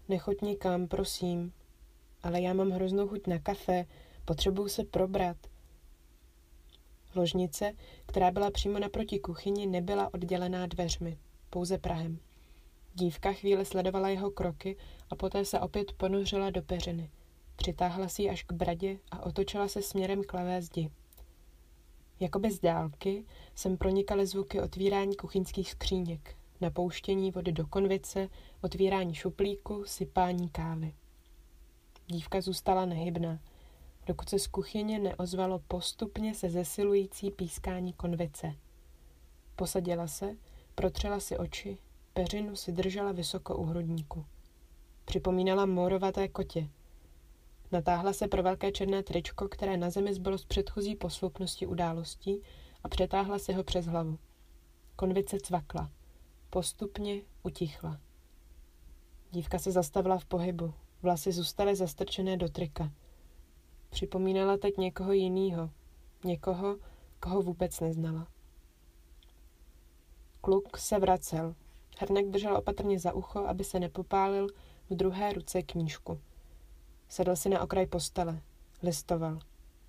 Nechoď 0.10 0.42
nikam, 0.42 0.88
prosím, 0.88 1.54
ale 2.26 2.42
já 2.42 2.54
mám 2.54 2.70
hroznou 2.70 3.08
chuť 3.08 3.28
na 3.28 3.40
kafe, 3.40 3.86
potřebuju 4.26 4.68
se 4.68 4.84
probrat. 4.84 5.38
Ložnice, 7.16 7.74
která 8.06 8.32
byla 8.32 8.52
přímo 8.52 8.80
naproti 8.80 9.20
kuchyni, 9.20 9.68
nebyla 9.68 10.14
oddělená 10.14 10.66
dveřmi, 10.66 11.18
pouze 11.50 11.78
prahem. 11.78 12.20
Dívka 12.94 13.34
chvíli 13.34 13.66
sledovala 13.66 14.10
jeho 14.10 14.32
kroky 14.32 14.78
a 15.10 15.16
poté 15.16 15.46
se 15.46 15.60
opět 15.60 15.92
ponořila 15.92 16.50
do 16.50 16.62
peřiny. 16.62 17.10
Přitáhla 17.56 18.08
si 18.08 18.22
ji 18.22 18.30
až 18.30 18.44
k 18.44 18.54
bradě 18.54 19.00
a 19.12 19.26
otočila 19.26 19.68
se 19.68 19.82
směrem 19.82 20.24
k 20.24 20.34
levé 20.34 20.62
zdi. 20.62 20.90
Jakoby 22.20 22.52
z 22.52 22.60
dálky 22.60 23.26
sem 23.56 23.78
pronikaly 23.78 24.28
zvuky 24.28 24.62
otvírání 24.62 25.16
kuchyňských 25.16 25.72
skříněk, 25.72 26.36
napouštění 26.62 27.32
vody 27.32 27.52
do 27.52 27.68
konvice, 27.68 28.30
otvírání 28.62 29.16
šuplíku, 29.16 29.84
sypání 29.86 30.50
kávy. 30.50 30.94
Dívka 32.08 32.42
zůstala 32.42 32.86
nehybná, 32.86 33.40
dokud 34.06 34.30
se 34.30 34.40
z 34.40 34.48
kuchyně 34.48 35.00
neozvalo 35.00 35.60
postupně 35.60 36.36
se 36.36 36.50
zesilující 36.50 37.32
pískání 37.32 37.94
konvice. 37.94 38.56
Posadila 39.56 40.08
se, 40.08 40.36
protřela 40.76 41.20
si 41.20 41.38
oči, 41.38 41.78
peřinu 42.14 42.56
si 42.56 42.72
držela 42.72 43.12
vysoko 43.12 43.56
u 43.58 43.64
hrudníku. 43.64 44.26
Připomínala 45.06 45.66
morovaté 45.66 46.28
kotě. 46.28 46.70
Natáhla 47.72 48.14
se 48.14 48.28
pro 48.28 48.44
velké 48.44 48.72
černé 48.72 49.04
tričko, 49.04 49.48
které 49.48 49.78
na 49.78 49.90
zemi 49.90 50.14
zbylo 50.14 50.38
z 50.38 50.46
předchozí 50.46 50.96
posloupnosti 50.96 51.68
událostí 51.68 52.42
a 52.84 52.90
přetáhla 52.90 53.40
si 53.40 53.54
ho 53.54 53.64
přes 53.64 53.86
hlavu. 53.86 54.20
Konvice 54.96 55.38
cvakla. 55.40 55.92
Postupně 56.50 57.22
utichla. 57.44 58.00
Dívka 59.32 59.60
se 59.60 59.72
zastavila 59.72 60.18
v 60.18 60.26
pohybu, 60.26 60.74
Vlasy 61.02 61.32
zůstaly 61.32 61.76
zastrčené 61.76 62.38
do 62.38 62.50
trika. 62.50 62.92
Připomínala 63.90 64.58
teď 64.58 64.78
někoho 64.78 65.12
jiného. 65.12 65.70
Někoho, 66.24 66.78
koho 67.20 67.42
vůbec 67.42 67.80
neznala. 67.80 68.28
Kluk 70.42 70.78
se 70.78 71.00
vracel. 71.00 71.56
Hrnek 71.98 72.30
držel 72.30 72.58
opatrně 72.58 73.00
za 73.00 73.14
ucho, 73.14 73.40
aby 73.40 73.64
se 73.64 73.80
nepopálil 73.80 74.48
v 74.90 74.96
druhé 74.96 75.34
ruce 75.34 75.62
knížku. 75.62 76.20
Sedl 77.10 77.36
si 77.36 77.50
na 77.50 77.62
okraj 77.62 77.86
postele. 77.86 78.42
Listoval. 78.84 79.40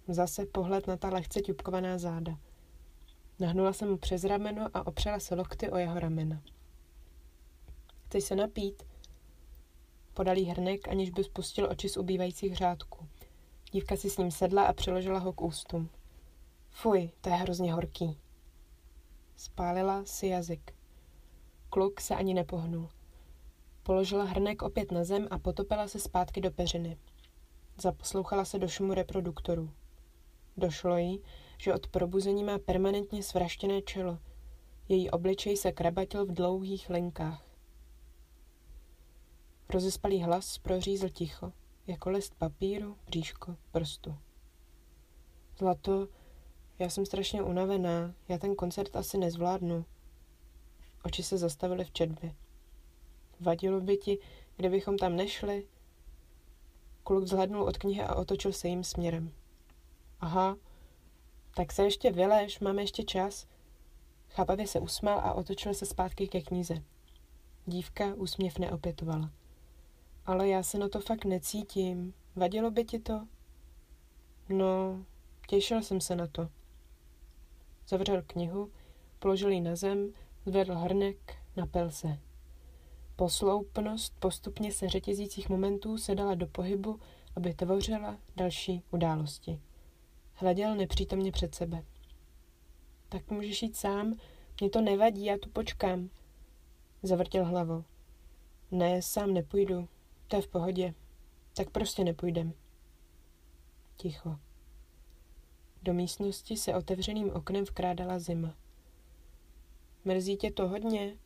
Zase 0.08 0.46
pohled 0.46 0.86
na 0.86 0.96
ta 0.96 1.08
lehce 1.08 1.40
ťupkovaná 1.40 1.98
záda. 1.98 2.38
Nahnula 3.40 3.72
se 3.72 3.86
mu 3.86 3.96
přes 3.96 4.24
rameno 4.24 4.68
a 4.74 4.86
opřela 4.86 5.20
se 5.20 5.34
lokty 5.34 5.70
o 5.70 5.76
jeho 5.76 6.00
ramena. 6.00 6.42
Chceš 8.06 8.24
se 8.24 8.36
napít? 8.36 8.82
Podalý 10.16 10.44
hrnek, 10.44 10.88
aniž 10.88 11.10
by 11.10 11.24
spustil 11.24 11.68
oči 11.70 11.88
z 11.88 11.96
ubývajících 11.96 12.56
řádků. 12.56 13.08
Dívka 13.72 13.96
si 13.96 14.10
s 14.10 14.18
ním 14.18 14.30
sedla 14.30 14.62
a 14.62 14.72
přiložila 14.72 15.18
ho 15.18 15.32
k 15.32 15.42
ústům. 15.42 15.90
Fuj, 16.70 17.10
to 17.20 17.28
je 17.28 17.34
hrozně 17.34 17.72
horký. 17.72 18.18
Spálila 19.36 20.04
si 20.04 20.26
jazyk. 20.26 20.74
Kluk 21.70 22.00
se 22.00 22.14
ani 22.14 22.34
nepohnul. 22.34 22.88
Položila 23.82 24.24
hrnek 24.24 24.62
opět 24.62 24.92
na 24.92 25.04
zem 25.04 25.28
a 25.30 25.38
potopila 25.38 25.88
se 25.88 25.98
zpátky 25.98 26.40
do 26.40 26.50
peřiny. 26.50 26.96
Zaposlouchala 27.80 28.44
se 28.44 28.58
do 28.58 28.68
šumu 28.68 28.94
reproduktorů. 28.94 29.70
Došlo 30.56 30.96
jí, 30.96 31.22
že 31.58 31.74
od 31.74 31.86
probuzení 31.86 32.44
má 32.44 32.58
permanentně 32.58 33.22
svraštěné 33.22 33.82
čelo. 33.82 34.18
Její 34.88 35.10
obličej 35.10 35.56
se 35.56 35.72
krabatil 35.72 36.26
v 36.26 36.32
dlouhých 36.32 36.90
linkách. 36.90 37.45
Rozespalý 39.68 40.22
hlas 40.22 40.58
prořízl 40.58 41.08
ticho, 41.08 41.52
jako 41.86 42.10
list 42.10 42.34
papíru, 42.38 42.96
bříško, 43.06 43.56
prstu. 43.72 44.16
Zlato, 45.58 46.08
já 46.78 46.90
jsem 46.90 47.06
strašně 47.06 47.42
unavená, 47.42 48.14
já 48.28 48.38
ten 48.38 48.54
koncert 48.54 48.96
asi 48.96 49.18
nezvládnu. 49.18 49.84
Oči 51.04 51.22
se 51.22 51.38
zastavily 51.38 51.84
v 51.84 51.90
četbě. 51.90 52.34
Vadilo 53.40 53.80
by 53.80 53.96
ti, 53.96 54.18
kdybychom 54.56 54.98
tam 54.98 55.16
nešli? 55.16 55.66
Kluk 57.02 57.26
zhlednul 57.26 57.62
od 57.62 57.78
knihy 57.78 58.02
a 58.02 58.14
otočil 58.14 58.52
se 58.52 58.68
jim 58.68 58.84
směrem. 58.84 59.32
Aha, 60.20 60.56
tak 61.54 61.72
se 61.72 61.84
ještě 61.84 62.12
vyleš, 62.12 62.60
máme 62.60 62.82
ještě 62.82 63.02
čas. 63.02 63.46
Chápavě 64.28 64.66
se 64.66 64.80
usmál 64.80 65.18
a 65.18 65.34
otočil 65.34 65.74
se 65.74 65.86
zpátky 65.86 66.28
ke 66.28 66.40
knize. 66.40 66.82
Dívka 67.66 68.14
úsměv 68.14 68.58
neopětovala. 68.58 69.30
Ale 70.26 70.48
já 70.48 70.62
se 70.62 70.78
na 70.78 70.88
to 70.88 71.00
fakt 71.00 71.24
necítím. 71.24 72.14
Vadilo 72.36 72.70
by 72.70 72.84
ti 72.84 72.98
to? 72.98 73.26
No, 74.48 75.04
těšil 75.48 75.82
jsem 75.82 76.00
se 76.00 76.16
na 76.16 76.26
to. 76.26 76.48
Zavřel 77.88 78.22
knihu, 78.26 78.70
položil 79.18 79.50
ji 79.50 79.60
na 79.60 79.76
zem, 79.76 80.12
zvedl 80.46 80.74
hrnek, 80.74 81.34
napil 81.56 81.90
se. 81.90 82.18
Posloupnost 83.16 84.20
postupně 84.20 84.72
se 84.72 84.88
řetězících 84.88 85.48
momentů 85.48 85.98
se 85.98 86.14
dala 86.14 86.34
do 86.34 86.46
pohybu, 86.46 87.00
aby 87.36 87.54
tvořila 87.54 88.18
další 88.36 88.82
události. 88.90 89.60
Hleděl 90.34 90.74
nepřítomně 90.74 91.32
před 91.32 91.54
sebe. 91.54 91.82
Tak 93.08 93.30
můžeš 93.30 93.62
jít 93.62 93.76
sám, 93.76 94.14
mě 94.60 94.70
to 94.70 94.80
nevadí, 94.80 95.24
já 95.24 95.38
tu 95.38 95.48
počkám. 95.48 96.10
Zavrtěl 97.02 97.44
hlavou. 97.44 97.84
Ne, 98.70 99.02
sám 99.02 99.34
nepůjdu, 99.34 99.88
to 100.28 100.36
je 100.36 100.42
v 100.42 100.48
pohodě. 100.48 100.94
Tak 101.56 101.70
prostě 101.70 102.04
nepůjdem. 102.04 102.52
Ticho. 103.96 104.38
Do 105.82 105.94
místnosti 105.94 106.56
se 106.56 106.74
otevřeným 106.74 107.30
oknem 107.30 107.64
vkrádala 107.64 108.18
zima. 108.18 108.54
Mrzí 110.04 110.36
tě 110.36 110.50
to 110.50 110.68
hodně? 110.68 111.16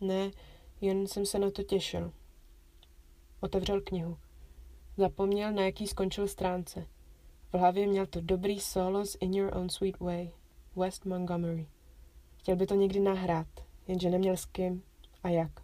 Ne, 0.00 0.30
jen 0.80 1.06
jsem 1.06 1.26
se 1.26 1.38
na 1.38 1.50
to 1.50 1.62
těšil. 1.62 2.12
Otevřel 3.40 3.80
knihu. 3.80 4.18
Zapomněl, 4.96 5.52
na 5.52 5.62
jaký 5.62 5.86
skončil 5.86 6.28
stránce. 6.28 6.86
V 7.52 7.56
hlavě 7.58 7.86
měl 7.86 8.06
to 8.06 8.20
dobrý 8.20 8.60
solo 8.60 9.06
z 9.06 9.16
In 9.20 9.34
Your 9.34 9.56
Own 9.56 9.68
Sweet 9.68 10.00
Way, 10.00 10.30
West 10.76 11.04
Montgomery. 11.04 11.68
Chtěl 12.36 12.56
by 12.56 12.66
to 12.66 12.74
někdy 12.74 13.00
nahrát, 13.00 13.46
jenže 13.88 14.10
neměl 14.10 14.36
s 14.36 14.44
kým 14.44 14.82
a 15.22 15.28
jak. 15.28 15.63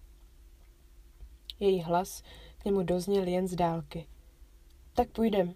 Její 1.60 1.80
hlas 1.80 2.22
k 2.58 2.64
němu 2.64 2.82
dozněl 2.82 3.26
jen 3.28 3.48
z 3.48 3.54
dálky. 3.54 4.06
Tak 4.94 5.10
půjdem. 5.10 5.54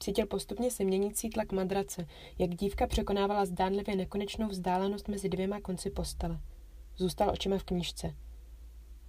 Cítil 0.00 0.26
postupně 0.26 0.70
se 0.70 0.84
měnící 0.84 1.30
tlak 1.30 1.52
madrace, 1.52 2.06
jak 2.38 2.54
dívka 2.54 2.86
překonávala 2.86 3.44
zdánlivě 3.44 3.96
nekonečnou 3.96 4.48
vzdálenost 4.48 5.08
mezi 5.08 5.28
dvěma 5.28 5.60
konci 5.60 5.90
postele. 5.90 6.40
Zůstal 6.96 7.30
očima 7.30 7.58
v 7.58 7.64
knížce. 7.64 8.14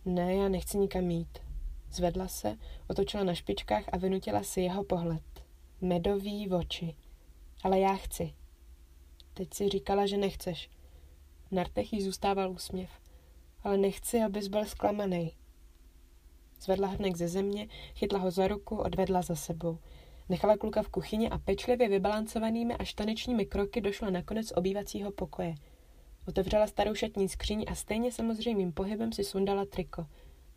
Ne, 0.06 0.36
já 0.36 0.50
nechci 0.50 0.78
nikam 0.78 1.12
jít. 1.12 1.40
Zvedla 1.92 2.28
se, 2.28 2.58
otočila 2.88 3.24
na 3.24 3.34
špičkách 3.34 3.84
a 3.92 3.98
vynutila 3.98 4.44
si 4.44 4.62
jeho 4.62 4.84
pohled. 4.84 5.24
Medový 5.82 6.52
oči. 6.52 6.96
Ale 7.64 7.80
já 7.80 7.96
chci. 7.96 8.34
Teď 9.34 9.54
si 9.54 9.70
říkala, 9.70 10.06
že 10.06 10.18
nechceš. 10.18 10.70
V 11.48 11.52
nartech 11.52 11.94
jí 11.94 12.02
zůstával 12.02 12.52
úsměv. 12.52 12.90
Ale 13.64 13.78
nechci, 13.78 14.22
abys 14.22 14.48
byl 14.48 14.66
zklamaný. 14.66 15.39
Zvedla 16.62 16.88
hrnek 16.88 17.18
ze 17.18 17.28
země, 17.28 17.68
chytla 17.96 18.20
ho 18.20 18.32
za 18.32 18.48
ruku, 18.48 18.76
odvedla 18.76 19.22
za 19.22 19.36
sebou. 19.36 19.78
Nechala 20.30 20.58
kluka 20.58 20.84
v 20.84 20.90
kuchyni 20.90 21.30
a 21.30 21.38
pečlivě 21.38 21.90
vybalancovanými 21.90 22.74
až 22.74 22.94
tanečními 22.94 23.46
kroky 23.46 23.82
došla 23.82 24.10
nakonec 24.10 24.52
obývacího 24.56 25.12
pokoje. 25.12 25.56
Otevřela 26.28 26.68
starou 26.68 26.96
šatní 26.96 27.30
skříň 27.30 27.66
a 27.68 27.76
stejně 27.76 28.12
samozřejmým 28.12 28.72
pohybem 28.72 29.12
si 29.12 29.24
sundala 29.24 29.66
triko. 29.66 30.06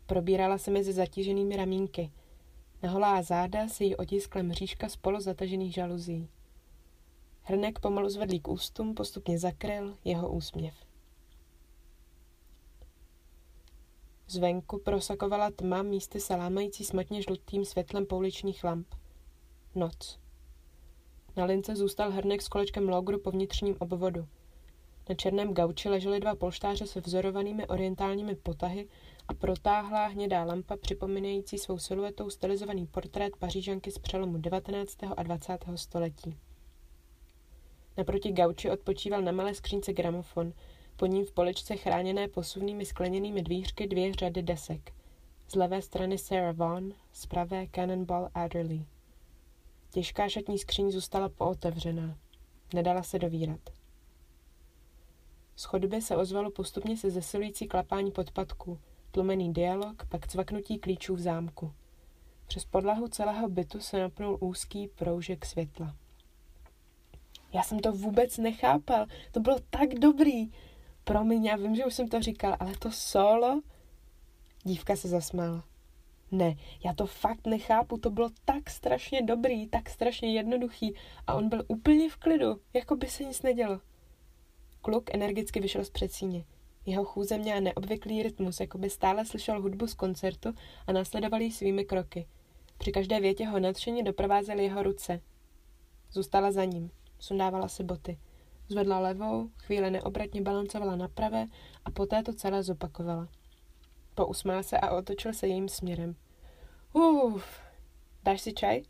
Probírala 0.05 0.57
se 0.57 0.71
mezi 0.71 0.93
zatíženými 0.93 1.55
ramínky. 1.55 2.11
Na 2.83 2.89
holá 2.89 3.21
záda 3.21 3.67
si 3.67 3.83
jí 3.83 3.95
otiskla 3.95 4.41
mřížka 4.41 4.89
z 4.89 4.95
polozatažených 4.95 5.73
žaluzí. 5.73 6.29
Hrnek 7.41 7.79
pomalu 7.79 8.09
zvedlý 8.09 8.39
k 8.39 8.47
ústům 8.47 8.95
postupně 8.95 9.39
zakryl 9.39 9.97
jeho 10.05 10.29
úsměv. 10.29 10.73
Zvenku 14.33 14.77
prosakovala 14.77 15.51
tma 15.51 15.81
místy 15.81 16.19
salámající 16.19 16.83
smatně 16.83 17.21
žlutým 17.21 17.65
světlem 17.65 18.05
pouličních 18.05 18.63
lamp. 18.63 18.87
Noc. 19.75 20.19
Na 21.35 21.45
lince 21.45 21.75
zůstal 21.75 22.11
hrnek 22.11 22.41
s 22.41 22.47
kolečkem 22.47 22.89
logru 22.89 23.19
po 23.19 23.31
vnitřním 23.31 23.75
obvodu. 23.79 24.27
Na 25.09 25.15
černém 25.15 25.53
gauči 25.53 25.89
ležely 25.89 26.19
dva 26.19 26.35
polštáře 26.35 26.87
se 26.87 27.01
vzorovanými 27.01 27.67
orientálními 27.67 28.35
potahy 28.35 28.87
a 29.27 29.33
protáhlá 29.33 30.07
hnědá 30.07 30.43
lampa 30.43 30.77
připomínající 30.77 31.57
svou 31.57 31.77
siluetou 31.77 32.29
stylizovaný 32.29 32.87
portrét 32.87 33.35
pařížanky 33.35 33.91
z 33.91 33.97
přelomu 33.97 34.37
19. 34.37 34.97
a 35.17 35.23
20. 35.23 35.57
století. 35.75 36.37
Naproti 37.97 38.31
gauči 38.31 38.69
odpočíval 38.69 39.21
na 39.21 39.31
malé 39.31 39.55
skřínce 39.55 39.93
gramofon, 39.93 40.53
pod 40.95 41.05
ním 41.05 41.25
v 41.25 41.31
poličce 41.31 41.75
chráněné 41.75 42.27
posuvnými 42.27 42.85
skleněnými 42.85 43.41
dvířky 43.41 43.87
dvě 43.87 44.13
řady 44.13 44.41
desek. 44.41 44.93
Z 45.47 45.55
levé 45.55 45.81
strany 45.81 46.17
Sarah 46.17 46.55
Vaughan, 46.55 46.93
z 47.11 47.25
pravé 47.25 47.67
Cannonball 47.75 48.29
Adderley. 48.33 48.85
Těžká 49.91 50.29
šatní 50.29 50.59
skříň 50.59 50.91
zůstala 50.91 51.29
pootevřená. 51.29 52.17
Nedala 52.73 53.03
se 53.03 53.19
dovírat. 53.19 53.59
Z 55.55 55.63
chodby 55.63 56.01
se 56.01 56.15
ozvalo 56.15 56.51
postupně 56.51 56.97
se 56.97 57.09
zesilující 57.09 57.67
klapání 57.67 58.11
podpadků, 58.11 58.79
tlumený 59.11 59.53
dialog, 59.53 60.05
pak 60.09 60.27
cvaknutí 60.27 60.79
klíčů 60.79 61.15
v 61.15 61.19
zámku. 61.19 61.73
Přes 62.47 62.65
podlahu 62.65 63.07
celého 63.07 63.49
bytu 63.49 63.79
se 63.79 63.99
napnul 63.99 64.37
úzký 64.41 64.87
proužek 64.87 65.45
světla. 65.45 65.95
Já 67.53 67.63
jsem 67.63 67.79
to 67.79 67.91
vůbec 67.91 68.37
nechápal. 68.37 69.05
To 69.31 69.39
bylo 69.39 69.57
tak 69.69 69.89
dobrý. 69.89 70.51
Promiň, 71.03 71.45
já 71.45 71.55
vím, 71.55 71.75
že 71.75 71.85
už 71.85 71.93
jsem 71.93 72.07
to 72.07 72.21
říkal, 72.21 72.55
ale 72.59 72.73
to 72.79 72.91
solo... 72.91 73.61
Dívka 74.63 74.95
se 74.95 75.07
zasmála. 75.07 75.63
Ne, 76.31 76.55
já 76.85 76.93
to 76.93 77.05
fakt 77.05 77.47
nechápu, 77.47 77.97
to 77.97 78.09
bylo 78.09 78.29
tak 78.45 78.69
strašně 78.69 79.21
dobrý, 79.21 79.67
tak 79.67 79.89
strašně 79.89 80.33
jednoduchý 80.33 80.95
a 81.27 81.33
on 81.33 81.49
byl 81.49 81.63
úplně 81.67 82.09
v 82.09 82.15
klidu, 82.15 82.59
jako 82.73 82.95
by 82.95 83.07
se 83.07 83.23
nic 83.23 83.41
nedělo. 83.41 83.79
Kluk 84.81 85.13
energicky 85.13 85.59
vyšel 85.59 85.85
z 85.85 85.89
předsíně. 85.89 86.45
Jeho 86.85 87.05
chůze 87.05 87.37
měla 87.37 87.59
neobvyklý 87.59 88.23
rytmus, 88.23 88.59
jako 88.59 88.77
by 88.77 88.89
stále 88.89 89.25
slyšel 89.25 89.61
hudbu 89.61 89.87
z 89.87 89.93
koncertu 89.93 90.53
a 90.87 90.91
následoval 90.91 91.41
ji 91.41 91.51
svými 91.51 91.85
kroky. 91.85 92.27
Při 92.77 92.91
každé 92.91 93.19
větě 93.19 93.45
ho 93.47 93.59
nadšeně 93.59 94.03
doprovázely 94.03 94.63
jeho 94.63 94.83
ruce. 94.83 95.21
Zůstala 96.11 96.51
za 96.51 96.65
ním, 96.65 96.91
sundávala 97.19 97.67
si 97.67 97.83
boty. 97.83 98.19
Zvedla 98.67 98.99
levou, 98.99 99.49
chvíli 99.57 99.91
neobratně 99.91 100.41
balancovala 100.41 100.95
na 100.95 101.07
pravé 101.07 101.47
a 101.85 101.91
poté 101.91 102.23
to 102.23 102.33
celé 102.33 102.63
zopakovala. 102.63 103.27
Pousmál 104.15 104.63
se 104.63 104.77
a 104.77 104.97
otočil 104.97 105.33
se 105.33 105.47
jejím 105.47 105.69
směrem. 105.69 106.15
Uf, 106.93 107.59
dáš 108.23 108.41
si 108.41 108.53
čaj? 108.53 108.81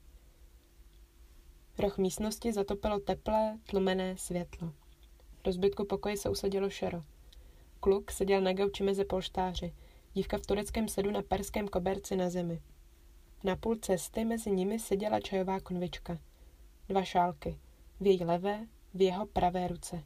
Roh 1.77 1.97
místnosti 1.97 2.53
zatopilo 2.53 2.99
teplé, 2.99 3.57
tlumené 3.69 4.17
světlo. 4.17 4.73
Do 5.43 5.51
zbytku 5.51 5.85
pokoje 5.85 6.17
se 6.17 6.29
usadilo 6.29 6.69
šero. 6.69 7.01
Kluk 7.79 8.11
seděl 8.11 8.41
na 8.41 8.53
gauči 8.53 8.83
mezi 8.83 9.05
polštáři, 9.05 9.73
dívka 10.13 10.37
v 10.37 10.45
tureckém 10.45 10.87
sedu 10.87 11.11
na 11.11 11.21
perském 11.21 11.67
koberci 11.67 12.15
na 12.15 12.29
zemi. 12.29 12.61
Na 13.43 13.55
půl 13.55 13.75
cesty 13.75 14.25
mezi 14.25 14.51
nimi 14.51 14.79
seděla 14.79 15.19
čajová 15.19 15.59
konvička. 15.59 16.17
Dva 16.89 17.03
šálky, 17.03 17.57
v 17.99 18.07
její 18.07 18.23
levé, 18.23 18.67
v 18.93 19.01
jeho 19.01 19.25
pravé 19.25 19.67
ruce. 19.67 20.03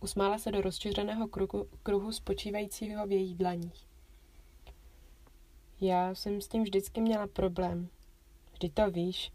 Usmála 0.00 0.38
se 0.38 0.52
do 0.52 0.60
rozčiřeného 0.60 1.28
kruhu, 1.28 1.66
kruhu 1.82 2.12
spočívajícího 2.12 3.06
v 3.06 3.12
jejich 3.12 3.34
dlaních. 3.34 3.86
Já 5.80 6.14
jsem 6.14 6.40
s 6.40 6.48
tím 6.48 6.62
vždycky 6.62 7.00
měla 7.00 7.26
problém. 7.26 7.88
Vždy 8.52 8.68
to 8.68 8.90
víš. 8.90 9.32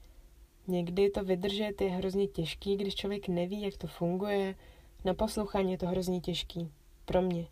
Někdy 0.67 1.09
to 1.09 1.23
vydržet 1.23 1.81
je 1.81 1.89
hrozně 1.89 2.27
těžký, 2.27 2.77
když 2.77 2.95
člověk 2.95 3.27
neví, 3.27 3.62
jak 3.62 3.77
to 3.77 3.88
funguje. 3.88 4.55
Na 5.05 5.13
poslouchání 5.13 5.71
je 5.71 5.77
to 5.77 5.88
hrozně 5.88 6.21
těžký. 6.21 6.71
Pro 7.05 7.21
mě. 7.21 7.47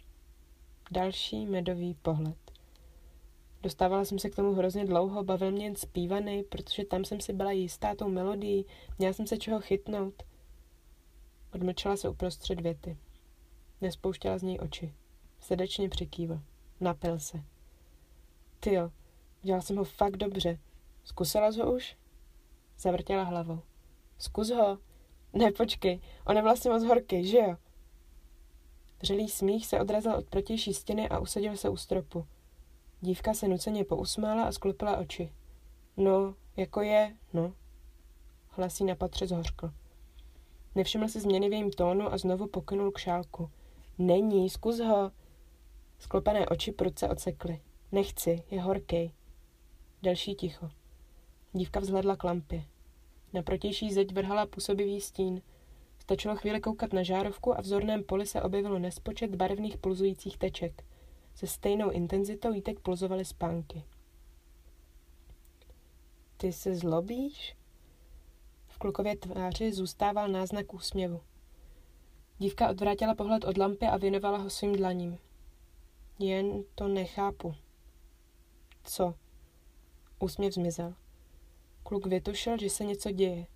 Další 0.92 1.46
medový 1.46 1.94
pohled. 2.02 2.38
Dostávala 3.64 4.06
jsem 4.06 4.20
se 4.20 4.30
k 4.30 4.36
tomu 4.36 4.54
hrozně 4.54 4.86
dlouho, 4.86 5.24
bavil 5.24 5.52
mě 5.52 5.66
jen 5.66 5.76
zpívaný, 5.76 6.44
protože 6.44 6.86
tam 6.86 7.06
jsem 7.06 7.22
si 7.22 7.34
byla 7.34 7.52
jistá 7.52 7.96
tou 7.96 8.10
melodií, 8.10 8.66
měla 9.00 9.14
jsem 9.14 9.28
se 9.28 9.38
čeho 9.38 9.60
chytnout. 9.60 10.24
Odmlčela 11.54 11.98
se 11.98 12.10
uprostřed 12.10 12.62
věty. 12.62 12.98
Nespouštěla 13.82 14.38
z 14.38 14.44
něj 14.44 14.60
oči. 14.62 14.94
Srdečně 15.40 15.90
přikývl. 15.90 16.42
Napil 16.80 17.20
se. 17.20 17.44
Ty 18.60 18.74
jo, 18.74 18.92
dělal 19.42 19.62
jsem 19.62 19.78
ho 19.78 19.84
fakt 19.84 20.18
dobře. 20.18 20.60
Zkusila 21.04 21.52
jsi 21.52 21.60
ho 21.60 21.76
už? 21.76 21.98
Zavrtěla 22.78 23.24
hlavou. 23.24 23.62
Zkus 24.18 24.50
ho. 24.50 24.78
Ne, 25.34 25.52
počkej, 25.52 26.00
on 26.26 26.36
je 26.36 26.44
vlastně 26.44 26.72
moc 26.72 26.84
horký, 26.84 27.28
že 27.28 27.38
jo? 27.38 27.56
Vřelý 29.02 29.30
smích 29.30 29.68
se 29.68 29.80
odrazil 29.80 30.16
od 30.16 30.26
protější 30.26 30.74
stěny 30.74 31.10
a 31.10 31.20
usadil 31.20 31.58
se 31.58 31.70
u 31.70 31.78
stropu. 31.78 32.28
Dívka 33.02 33.34
se 33.34 33.48
nuceně 33.48 33.86
pousmála 33.86 34.44
a 34.44 34.52
sklopila 34.52 34.98
oči. 34.98 35.34
No, 35.98 36.36
jako 36.58 36.82
je, 36.82 37.18
no. 37.34 37.54
Hlasí 38.50 38.84
na 38.84 38.96
patře 38.96 39.28
zhořkl. 39.28 39.72
Nevšiml 40.76 41.08
si 41.08 41.20
změny 41.20 41.50
v 41.50 41.52
jejím 41.52 41.72
tónu 41.72 42.14
a 42.14 42.18
znovu 42.18 42.48
pokynul 42.48 42.92
k 42.92 42.98
šálku. 42.98 43.50
Není, 43.98 44.50
zkus 44.50 44.80
ho. 44.80 45.12
Sklopené 46.00 46.48
oči 46.48 46.72
prudce 46.72 47.10
ocekly. 47.10 47.62
Nechci, 47.92 48.44
je 48.52 48.62
horkej. 48.62 49.12
Delší 50.04 50.36
ticho. 50.36 50.70
Dívka 51.54 51.80
vzhledla 51.80 52.16
k 52.16 52.24
lampě. 52.24 52.64
Na 53.34 53.42
protější 53.42 53.94
zeď 53.94 54.14
vrhala 54.14 54.46
působivý 54.46 55.02
stín. 55.02 55.42
Stačilo 56.00 56.36
chvíli 56.36 56.62
koukat 56.62 56.94
na 56.94 57.04
žárovku 57.04 57.58
a 57.58 57.62
v 57.62 57.66
zorném 57.66 58.04
poli 58.04 58.26
se 58.26 58.42
objevilo 58.42 58.80
nespočet 58.80 59.36
barevných 59.36 59.78
pulzujících 59.78 60.38
teček. 60.38 60.84
Se 61.36 61.48
stejnou 61.48 61.90
intenzitou 61.90 62.54
jí 62.54 62.62
teď 62.62 62.80
pulzovaly 62.80 63.26
spánky. 63.26 63.84
Ty 66.38 66.54
se 66.54 66.76
zlobíš? 66.76 67.56
Klukově 68.82 69.16
tváři 69.18 69.74
zůstával 69.74 70.28
náznak 70.28 70.74
úsměvu. 70.74 71.22
Dívka 72.38 72.70
odvrátila 72.70 73.16
pohled 73.16 73.44
od 73.44 73.58
lampy 73.58 73.86
a 73.86 73.98
věnovala 73.98 74.38
ho 74.38 74.50
svým 74.50 74.76
dlaním. 74.76 75.18
Jen 76.20 76.64
to 76.76 76.88
nechápu. 76.88 77.56
Co? 78.84 79.16
Úsměv 80.20 80.54
zmizel. 80.54 80.94
Kluk 81.84 82.06
vytušil, 82.06 82.58
že 82.58 82.70
se 82.70 82.84
něco 82.84 83.12
děje. 83.12 83.48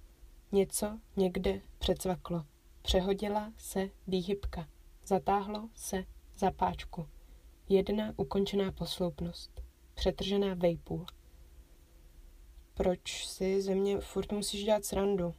Něco 0.51 0.99
někde 1.17 1.61
přecvaklo. 1.79 2.45
Přehodila 2.81 3.53
se 3.57 3.89
výhybka. 4.07 4.67
Zatáhlo 5.05 5.69
se 5.75 6.03
za 6.37 6.51
páčku. 6.51 7.07
Jedna 7.69 8.13
ukončená 8.17 8.71
posloupnost. 8.71 9.61
Přetržená 9.95 10.53
vejpůl. 10.53 11.05
Proč 12.75 13.27
si 13.27 13.61
ze 13.61 13.75
mě 13.75 13.99
furt 13.99 14.31
musíš 14.31 14.63
dělat 14.63 14.85
srandu? 14.85 15.33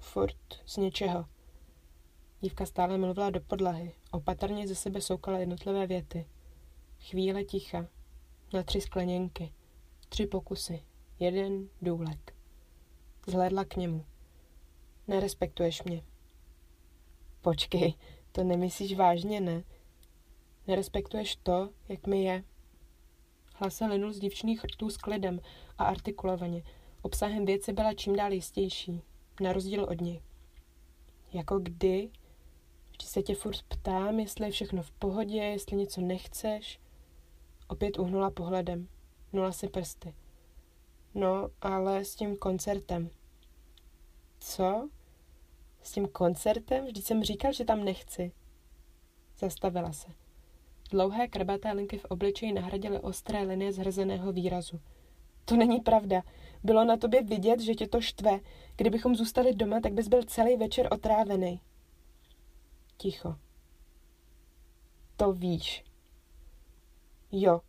Furt 0.00 0.62
z 0.66 0.76
něčeho. 0.76 1.24
Dívka 2.40 2.66
stále 2.66 2.98
mluvila 2.98 3.30
do 3.30 3.40
podlahy. 3.40 3.92
Opatrně 4.10 4.68
ze 4.68 4.74
sebe 4.74 5.00
soukala 5.00 5.38
jednotlivé 5.38 5.86
věty. 5.86 6.26
Chvíle 7.00 7.44
ticha. 7.44 7.86
Na 8.52 8.62
tři 8.62 8.80
skleněnky. 8.80 9.52
Tři 10.08 10.26
pokusy. 10.26 10.82
Jeden 11.18 11.68
důlek. 11.82 12.34
Zhlédla 13.26 13.64
k 13.64 13.76
němu. 13.76 14.04
Nerespektuješ 15.08 15.82
mě. 15.82 16.02
Počkej, 17.40 17.94
to 18.32 18.44
nemyslíš 18.44 18.96
vážně, 18.96 19.40
ne? 19.40 19.64
Nerespektuješ 20.66 21.36
to, 21.36 21.70
jak 21.88 22.06
mi 22.06 22.24
je. 22.24 22.44
Hlas 23.58 23.76
se 23.76 23.86
linul 23.86 24.12
z 24.12 24.18
dívčných 24.18 24.60
chrtů 24.60 24.90
s 24.90 24.96
klidem 24.96 25.40
a 25.78 25.84
artikulovaně. 25.84 26.62
Obsahem 27.02 27.44
věci 27.44 27.72
byla 27.72 27.94
čím 27.94 28.16
dál 28.16 28.32
jistější, 28.32 29.02
na 29.40 29.52
rozdíl 29.52 29.84
od 29.84 30.00
něj. 30.00 30.22
Jako 31.32 31.58
kdy? 31.58 32.10
Vždy 32.90 33.06
se 33.06 33.22
tě 33.22 33.34
furt 33.34 33.62
ptám, 33.62 34.20
jestli 34.20 34.46
je 34.46 34.50
všechno 34.50 34.82
v 34.82 34.90
pohodě, 34.90 35.36
jestli 35.36 35.76
něco 35.76 36.00
nechceš. 36.00 36.80
Opět 37.68 37.98
uhnula 37.98 38.30
pohledem. 38.30 38.88
Nula 39.32 39.52
si 39.52 39.68
prsty. 39.68 40.14
No, 41.14 41.48
ale 41.60 42.04
s 42.04 42.14
tím 42.14 42.36
koncertem. 42.36 43.10
Co? 44.40 44.88
S 45.82 45.92
tím 45.92 46.08
koncertem? 46.08 46.84
Vždyť 46.84 47.04
jsem 47.04 47.24
říkal, 47.24 47.52
že 47.52 47.64
tam 47.64 47.84
nechci. 47.84 48.32
Zastavila 49.38 49.92
se. 49.92 50.25
Dlouhé 50.90 51.28
krbaté 51.28 51.72
linky 51.72 51.98
v 51.98 52.04
obličeji 52.04 52.52
nahradily 52.52 53.00
ostré 53.00 53.42
linie 53.42 53.72
zhrzeného 53.72 54.32
výrazu. 54.32 54.80
To 55.44 55.56
není 55.56 55.80
pravda. 55.80 56.22
Bylo 56.62 56.84
na 56.84 56.96
tobě 56.96 57.22
vidět, 57.22 57.60
že 57.60 57.74
tě 57.74 57.88
to 57.88 58.00
štve. 58.00 58.40
Kdybychom 58.76 59.14
zůstali 59.14 59.54
doma, 59.54 59.80
tak 59.80 59.92
bys 59.92 60.08
byl 60.08 60.22
celý 60.22 60.56
večer 60.56 60.88
otrávený. 60.90 61.60
Ticho. 62.96 63.36
To 65.16 65.32
víš. 65.32 65.84
Jo, 67.32 67.60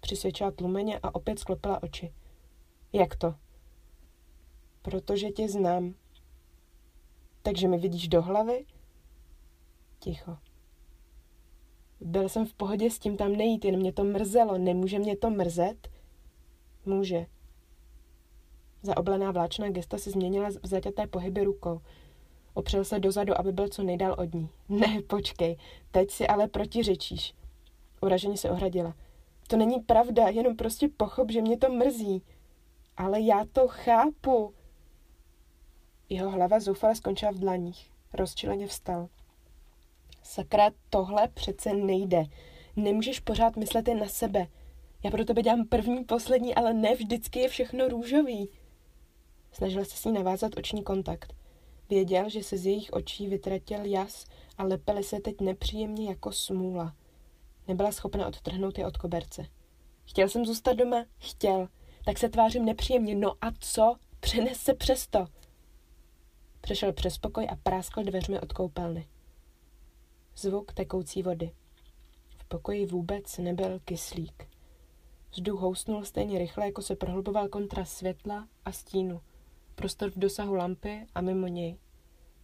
přisvědčila 0.00 0.50
tlumeně 0.50 0.98
a 0.98 1.14
opět 1.14 1.38
sklopila 1.38 1.82
oči. 1.82 2.14
Jak 2.92 3.16
to? 3.16 3.34
Protože 4.82 5.30
tě 5.30 5.48
znám. 5.48 5.94
Takže 7.42 7.68
mi 7.68 7.78
vidíš 7.78 8.08
do 8.08 8.22
hlavy? 8.22 8.66
Ticho. 9.98 10.36
Byl 12.00 12.28
jsem 12.28 12.46
v 12.46 12.54
pohodě 12.54 12.90
s 12.90 12.98
tím 12.98 13.16
tam 13.16 13.32
nejít, 13.32 13.64
jen 13.64 13.76
mě 13.76 13.92
to 13.92 14.04
mrzelo. 14.04 14.58
Nemůže 14.58 14.98
mě 14.98 15.16
to 15.16 15.30
mrzet? 15.30 15.88
Může. 16.86 17.26
Zaoblená 18.82 19.30
vláčná 19.30 19.70
gesta 19.70 19.98
si 19.98 20.10
změnila 20.10 20.48
v 20.48 20.66
zaťaté 20.66 21.06
pohyby 21.06 21.44
rukou. 21.44 21.80
Opřel 22.54 22.84
se 22.84 22.98
dozadu, 22.98 23.40
aby 23.40 23.52
byl 23.52 23.68
co 23.68 23.82
nejdál 23.82 24.16
od 24.18 24.34
ní. 24.34 24.48
Ne, 24.68 25.02
počkej, 25.06 25.56
teď 25.90 26.10
si 26.10 26.26
ale 26.26 26.48
protiřečíš. 26.48 27.34
Uraženě 28.00 28.36
se 28.36 28.50
ohradila. 28.50 28.94
To 29.48 29.56
není 29.56 29.80
pravda, 29.80 30.28
jenom 30.28 30.56
prostě 30.56 30.88
pochop, 30.96 31.30
že 31.30 31.42
mě 31.42 31.56
to 31.56 31.72
mrzí. 31.72 32.22
Ale 32.96 33.20
já 33.20 33.44
to 33.52 33.68
chápu. 33.68 34.54
Jeho 36.08 36.30
hlava 36.30 36.60
zoufale 36.60 36.94
skončila 36.94 37.30
v 37.32 37.38
dlaních. 37.38 37.90
Rozčileně 38.12 38.66
vstal. 38.66 39.08
Sakra, 40.26 40.70
tohle 40.90 41.28
přece 41.28 41.72
nejde. 41.72 42.24
Nemůžeš 42.76 43.20
pořád 43.20 43.56
myslet 43.56 43.88
jen 43.88 43.98
na 43.98 44.06
sebe. 44.06 44.46
Já 45.02 45.10
pro 45.10 45.24
tebe 45.24 45.42
dělám 45.42 45.66
první, 45.66 46.04
poslední, 46.04 46.54
ale 46.54 46.74
ne 46.74 46.94
vždycky 46.94 47.38
je 47.38 47.48
všechno 47.48 47.88
růžový. 47.88 48.48
Snažil 49.52 49.84
se 49.84 49.96
s 49.96 50.04
ní 50.04 50.12
navázat 50.12 50.56
oční 50.56 50.82
kontakt. 50.82 51.34
Věděl, 51.90 52.28
že 52.28 52.42
se 52.42 52.58
z 52.58 52.66
jejich 52.66 52.92
očí 52.92 53.28
vytratil 53.28 53.84
jas 53.84 54.24
a 54.58 54.64
lepely 54.64 55.04
se 55.04 55.20
teď 55.20 55.40
nepříjemně 55.40 56.08
jako 56.08 56.32
smůla. 56.32 56.94
Nebyla 57.68 57.92
schopna 57.92 58.26
odtrhnout 58.26 58.78
je 58.78 58.86
od 58.86 58.96
koberce. 58.96 59.46
Chtěl 60.04 60.28
jsem 60.28 60.46
zůstat 60.46 60.72
doma? 60.72 61.04
Chtěl. 61.18 61.68
Tak 62.04 62.18
se 62.18 62.28
tvářím 62.28 62.64
nepříjemně. 62.64 63.14
No 63.14 63.32
a 63.40 63.52
co? 63.60 63.96
Přenes 64.20 64.58
se 64.58 64.74
přesto. 64.74 65.26
Přešel 66.60 66.92
přes 66.92 67.18
pokoj 67.18 67.46
a 67.50 67.56
práskl 67.56 68.02
dveřmi 68.02 68.40
od 68.40 68.52
koupelny. 68.52 69.06
Zvuk 70.38 70.72
tekoucí 70.72 71.22
vody. 71.22 71.52
V 72.38 72.44
pokoji 72.44 72.86
vůbec 72.86 73.38
nebyl 73.38 73.80
kyslík. 73.84 74.48
Vzduch 75.30 75.60
housnul 75.60 76.04
stejně 76.04 76.38
rychle, 76.38 76.66
jako 76.66 76.82
se 76.82 76.96
prohluboval 76.96 77.48
kontrast 77.48 77.92
světla 77.92 78.48
a 78.64 78.72
stínu. 78.72 79.20
Prostor 79.74 80.10
v 80.10 80.18
dosahu 80.18 80.54
lampy 80.54 81.06
a 81.14 81.20
mimo 81.20 81.46
něj. 81.46 81.78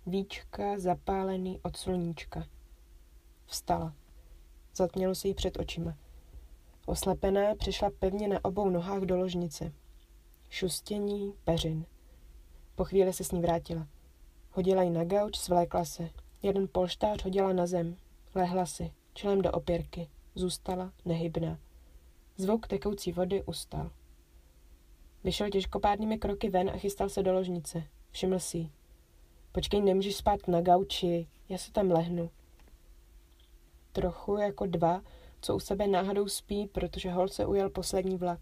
Víčka 0.07 0.79
zapálený 0.79 1.61
od 1.63 1.77
sluníčka. 1.77 2.47
Vstala. 3.47 3.95
Zatmělo 4.75 5.15
se 5.15 5.29
jí 5.29 5.35
před 5.35 5.59
očima. 5.59 5.97
Oslepená 6.87 7.55
přišla 7.55 7.91
pevně 7.99 8.29
na 8.29 8.45
obou 8.45 8.71
nohách 8.71 9.03
do 9.03 9.17
ložnice. 9.17 9.73
Šustění, 10.51 11.35
peřin. 11.45 11.87
Po 12.75 12.85
chvíli 12.85 13.13
se 13.13 13.25
s 13.25 13.33
ní 13.33 13.41
vrátila. 13.41 13.87
Hodila 14.51 14.83
ji 14.83 14.91
na 14.91 15.05
gauč, 15.05 15.39
zvlékla 15.39 15.85
se. 15.85 16.22
Jeden 16.43 16.69
polštář 16.73 17.25
hodila 17.25 17.53
na 17.53 17.67
zem. 17.67 17.97
Lehla 18.35 18.67
si, 18.67 18.93
čelem 19.15 19.43
do 19.43 19.53
opěrky. 19.53 20.09
Zůstala 20.35 20.93
nehybná. 21.05 21.59
Zvuk 22.37 22.67
tekoucí 22.67 23.13
vody 23.13 23.43
ustal. 23.43 23.91
Vyšel 25.25 25.51
těžkopádnými 25.51 26.19
kroky 26.19 26.51
ven 26.51 26.71
a 26.71 26.79
chystal 26.79 27.09
se 27.09 27.23
do 27.23 27.33
ložnice. 27.33 27.85
Všiml 28.11 28.39
si 28.39 28.71
Počkej, 29.53 29.81
nemůžeš 29.81 30.17
spát 30.17 30.49
na 30.49 30.61
gauči, 30.61 31.29
já 31.49 31.59
se 31.59 31.73
tam 31.73 31.91
lehnu. 31.91 32.31
Trochu 33.93 34.37
jako 34.37 34.67
dva, 34.67 35.03
co 35.41 35.57
u 35.57 35.61
sebe 35.61 35.87
náhodou 35.87 36.29
spí, 36.29 36.67
protože 36.67 37.11
hol 37.11 37.29
se 37.29 37.47
ujel 37.47 37.71
poslední 37.71 38.17
vlak. 38.17 38.41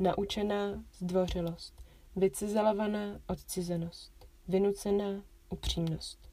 Naučená 0.00 0.84
zdvořilost, 0.92 1.74
vycizelovaná 2.16 3.20
odcizenost, 3.28 4.12
vynucená 4.48 5.22
upřímnost. 5.50 6.31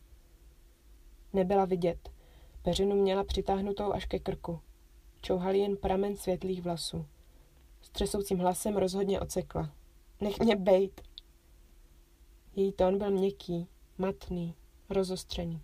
Nebyla 1.33 1.65
vidět. 1.65 2.09
Peřinu 2.61 2.95
měla 2.95 3.23
přitáhnutou 3.23 3.93
až 3.93 4.05
ke 4.05 4.19
krku. 4.19 4.59
Čouhal 5.21 5.55
jen 5.55 5.77
pramen 5.77 6.15
světlých 6.17 6.61
vlasů. 6.61 7.05
S 7.81 7.89
třesoucím 7.89 8.39
hlasem 8.39 8.77
rozhodně 8.77 9.19
ocekla. 9.19 9.71
Nech 10.21 10.39
mě 10.39 10.55
bejt. 10.55 11.01
Její 12.55 12.71
tón 12.71 12.97
byl 12.97 13.11
měkký, 13.11 13.67
matný, 13.97 14.55
rozostřený. 14.89 15.61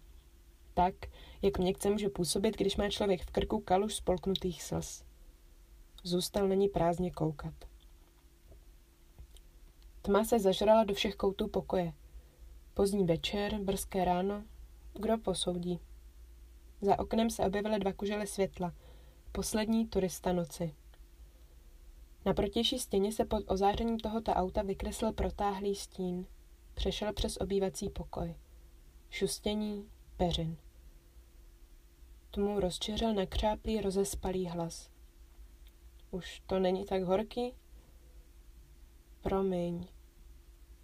Tak, 0.73 0.93
jak 1.41 1.59
měkce 1.59 1.89
může 1.89 2.09
působit, 2.09 2.57
když 2.57 2.77
má 2.77 2.89
člověk 2.89 3.21
v 3.21 3.31
krku 3.31 3.59
kaluš 3.59 3.95
spolknutých 3.95 4.63
slz. 4.63 5.03
Zůstal 6.03 6.47
na 6.47 6.55
ní 6.55 6.69
prázdně 6.69 7.11
koukat. 7.11 7.53
Tma 10.01 10.23
se 10.23 10.39
zažrala 10.39 10.83
do 10.83 10.93
všech 10.93 11.15
koutů 11.15 11.47
pokoje. 11.47 11.93
Pozdní 12.73 13.05
večer, 13.05 13.59
brzké 13.59 14.05
ráno, 14.05 14.43
kdo 14.99 15.17
posoudí? 15.17 15.79
Za 16.81 16.99
oknem 16.99 17.29
se 17.29 17.43
objevily 17.43 17.79
dva 17.79 17.93
kužely 17.93 18.27
světla. 18.27 18.73
Poslední 19.31 19.87
turista 19.87 20.33
noci. 20.33 20.75
Na 22.25 22.33
protější 22.33 22.79
stěně 22.79 23.11
se 23.11 23.25
pod 23.25 23.43
ozářením 23.47 23.99
tohoto 23.99 24.31
auta 24.31 24.61
vykreslil 24.61 25.13
protáhlý 25.13 25.75
stín. 25.75 26.27
Přešel 26.73 27.13
přes 27.13 27.37
obývací 27.37 27.89
pokoj. 27.89 28.35
šustění 29.09 29.89
peřin. 30.17 30.57
Tomu 32.31 32.59
rozčeřil 32.59 33.13
nakřáplý, 33.13 33.81
rozespalý 33.81 34.47
hlas. 34.47 34.89
Už 36.11 36.41
to 36.45 36.59
není 36.59 36.85
tak 36.85 37.03
horký? 37.03 37.53
Promiň, 39.21 39.87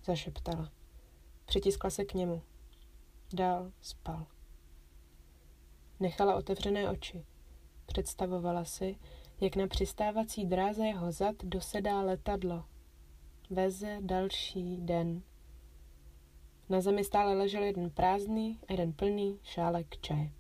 zašeptala. 0.04 0.72
Přitiskla 1.46 1.90
se 1.90 2.06
k 2.06 2.14
němu. 2.14 2.42
Dál 3.34 3.72
spal. 3.82 4.28
Nechala 6.00 6.36
otevřené 6.36 6.90
oči. 6.90 7.26
Představovala 7.86 8.66
si, 8.66 8.96
jak 9.42 9.56
na 9.56 9.68
přistávací 9.68 10.46
dráze 10.46 10.88
jeho 10.88 11.12
zad 11.12 11.36
dosedá 11.44 12.02
letadlo. 12.02 12.66
Veze 13.50 13.98
další 14.02 14.78
den. 14.78 15.22
Na 16.70 16.82
zemi 16.82 17.04
stále 17.04 17.34
ležel 17.34 17.64
jeden 17.64 17.90
prázdný 17.90 18.60
a 18.68 18.72
jeden 18.72 18.94
plný 18.94 19.40
šálek 19.44 20.02
čaje. 20.02 20.32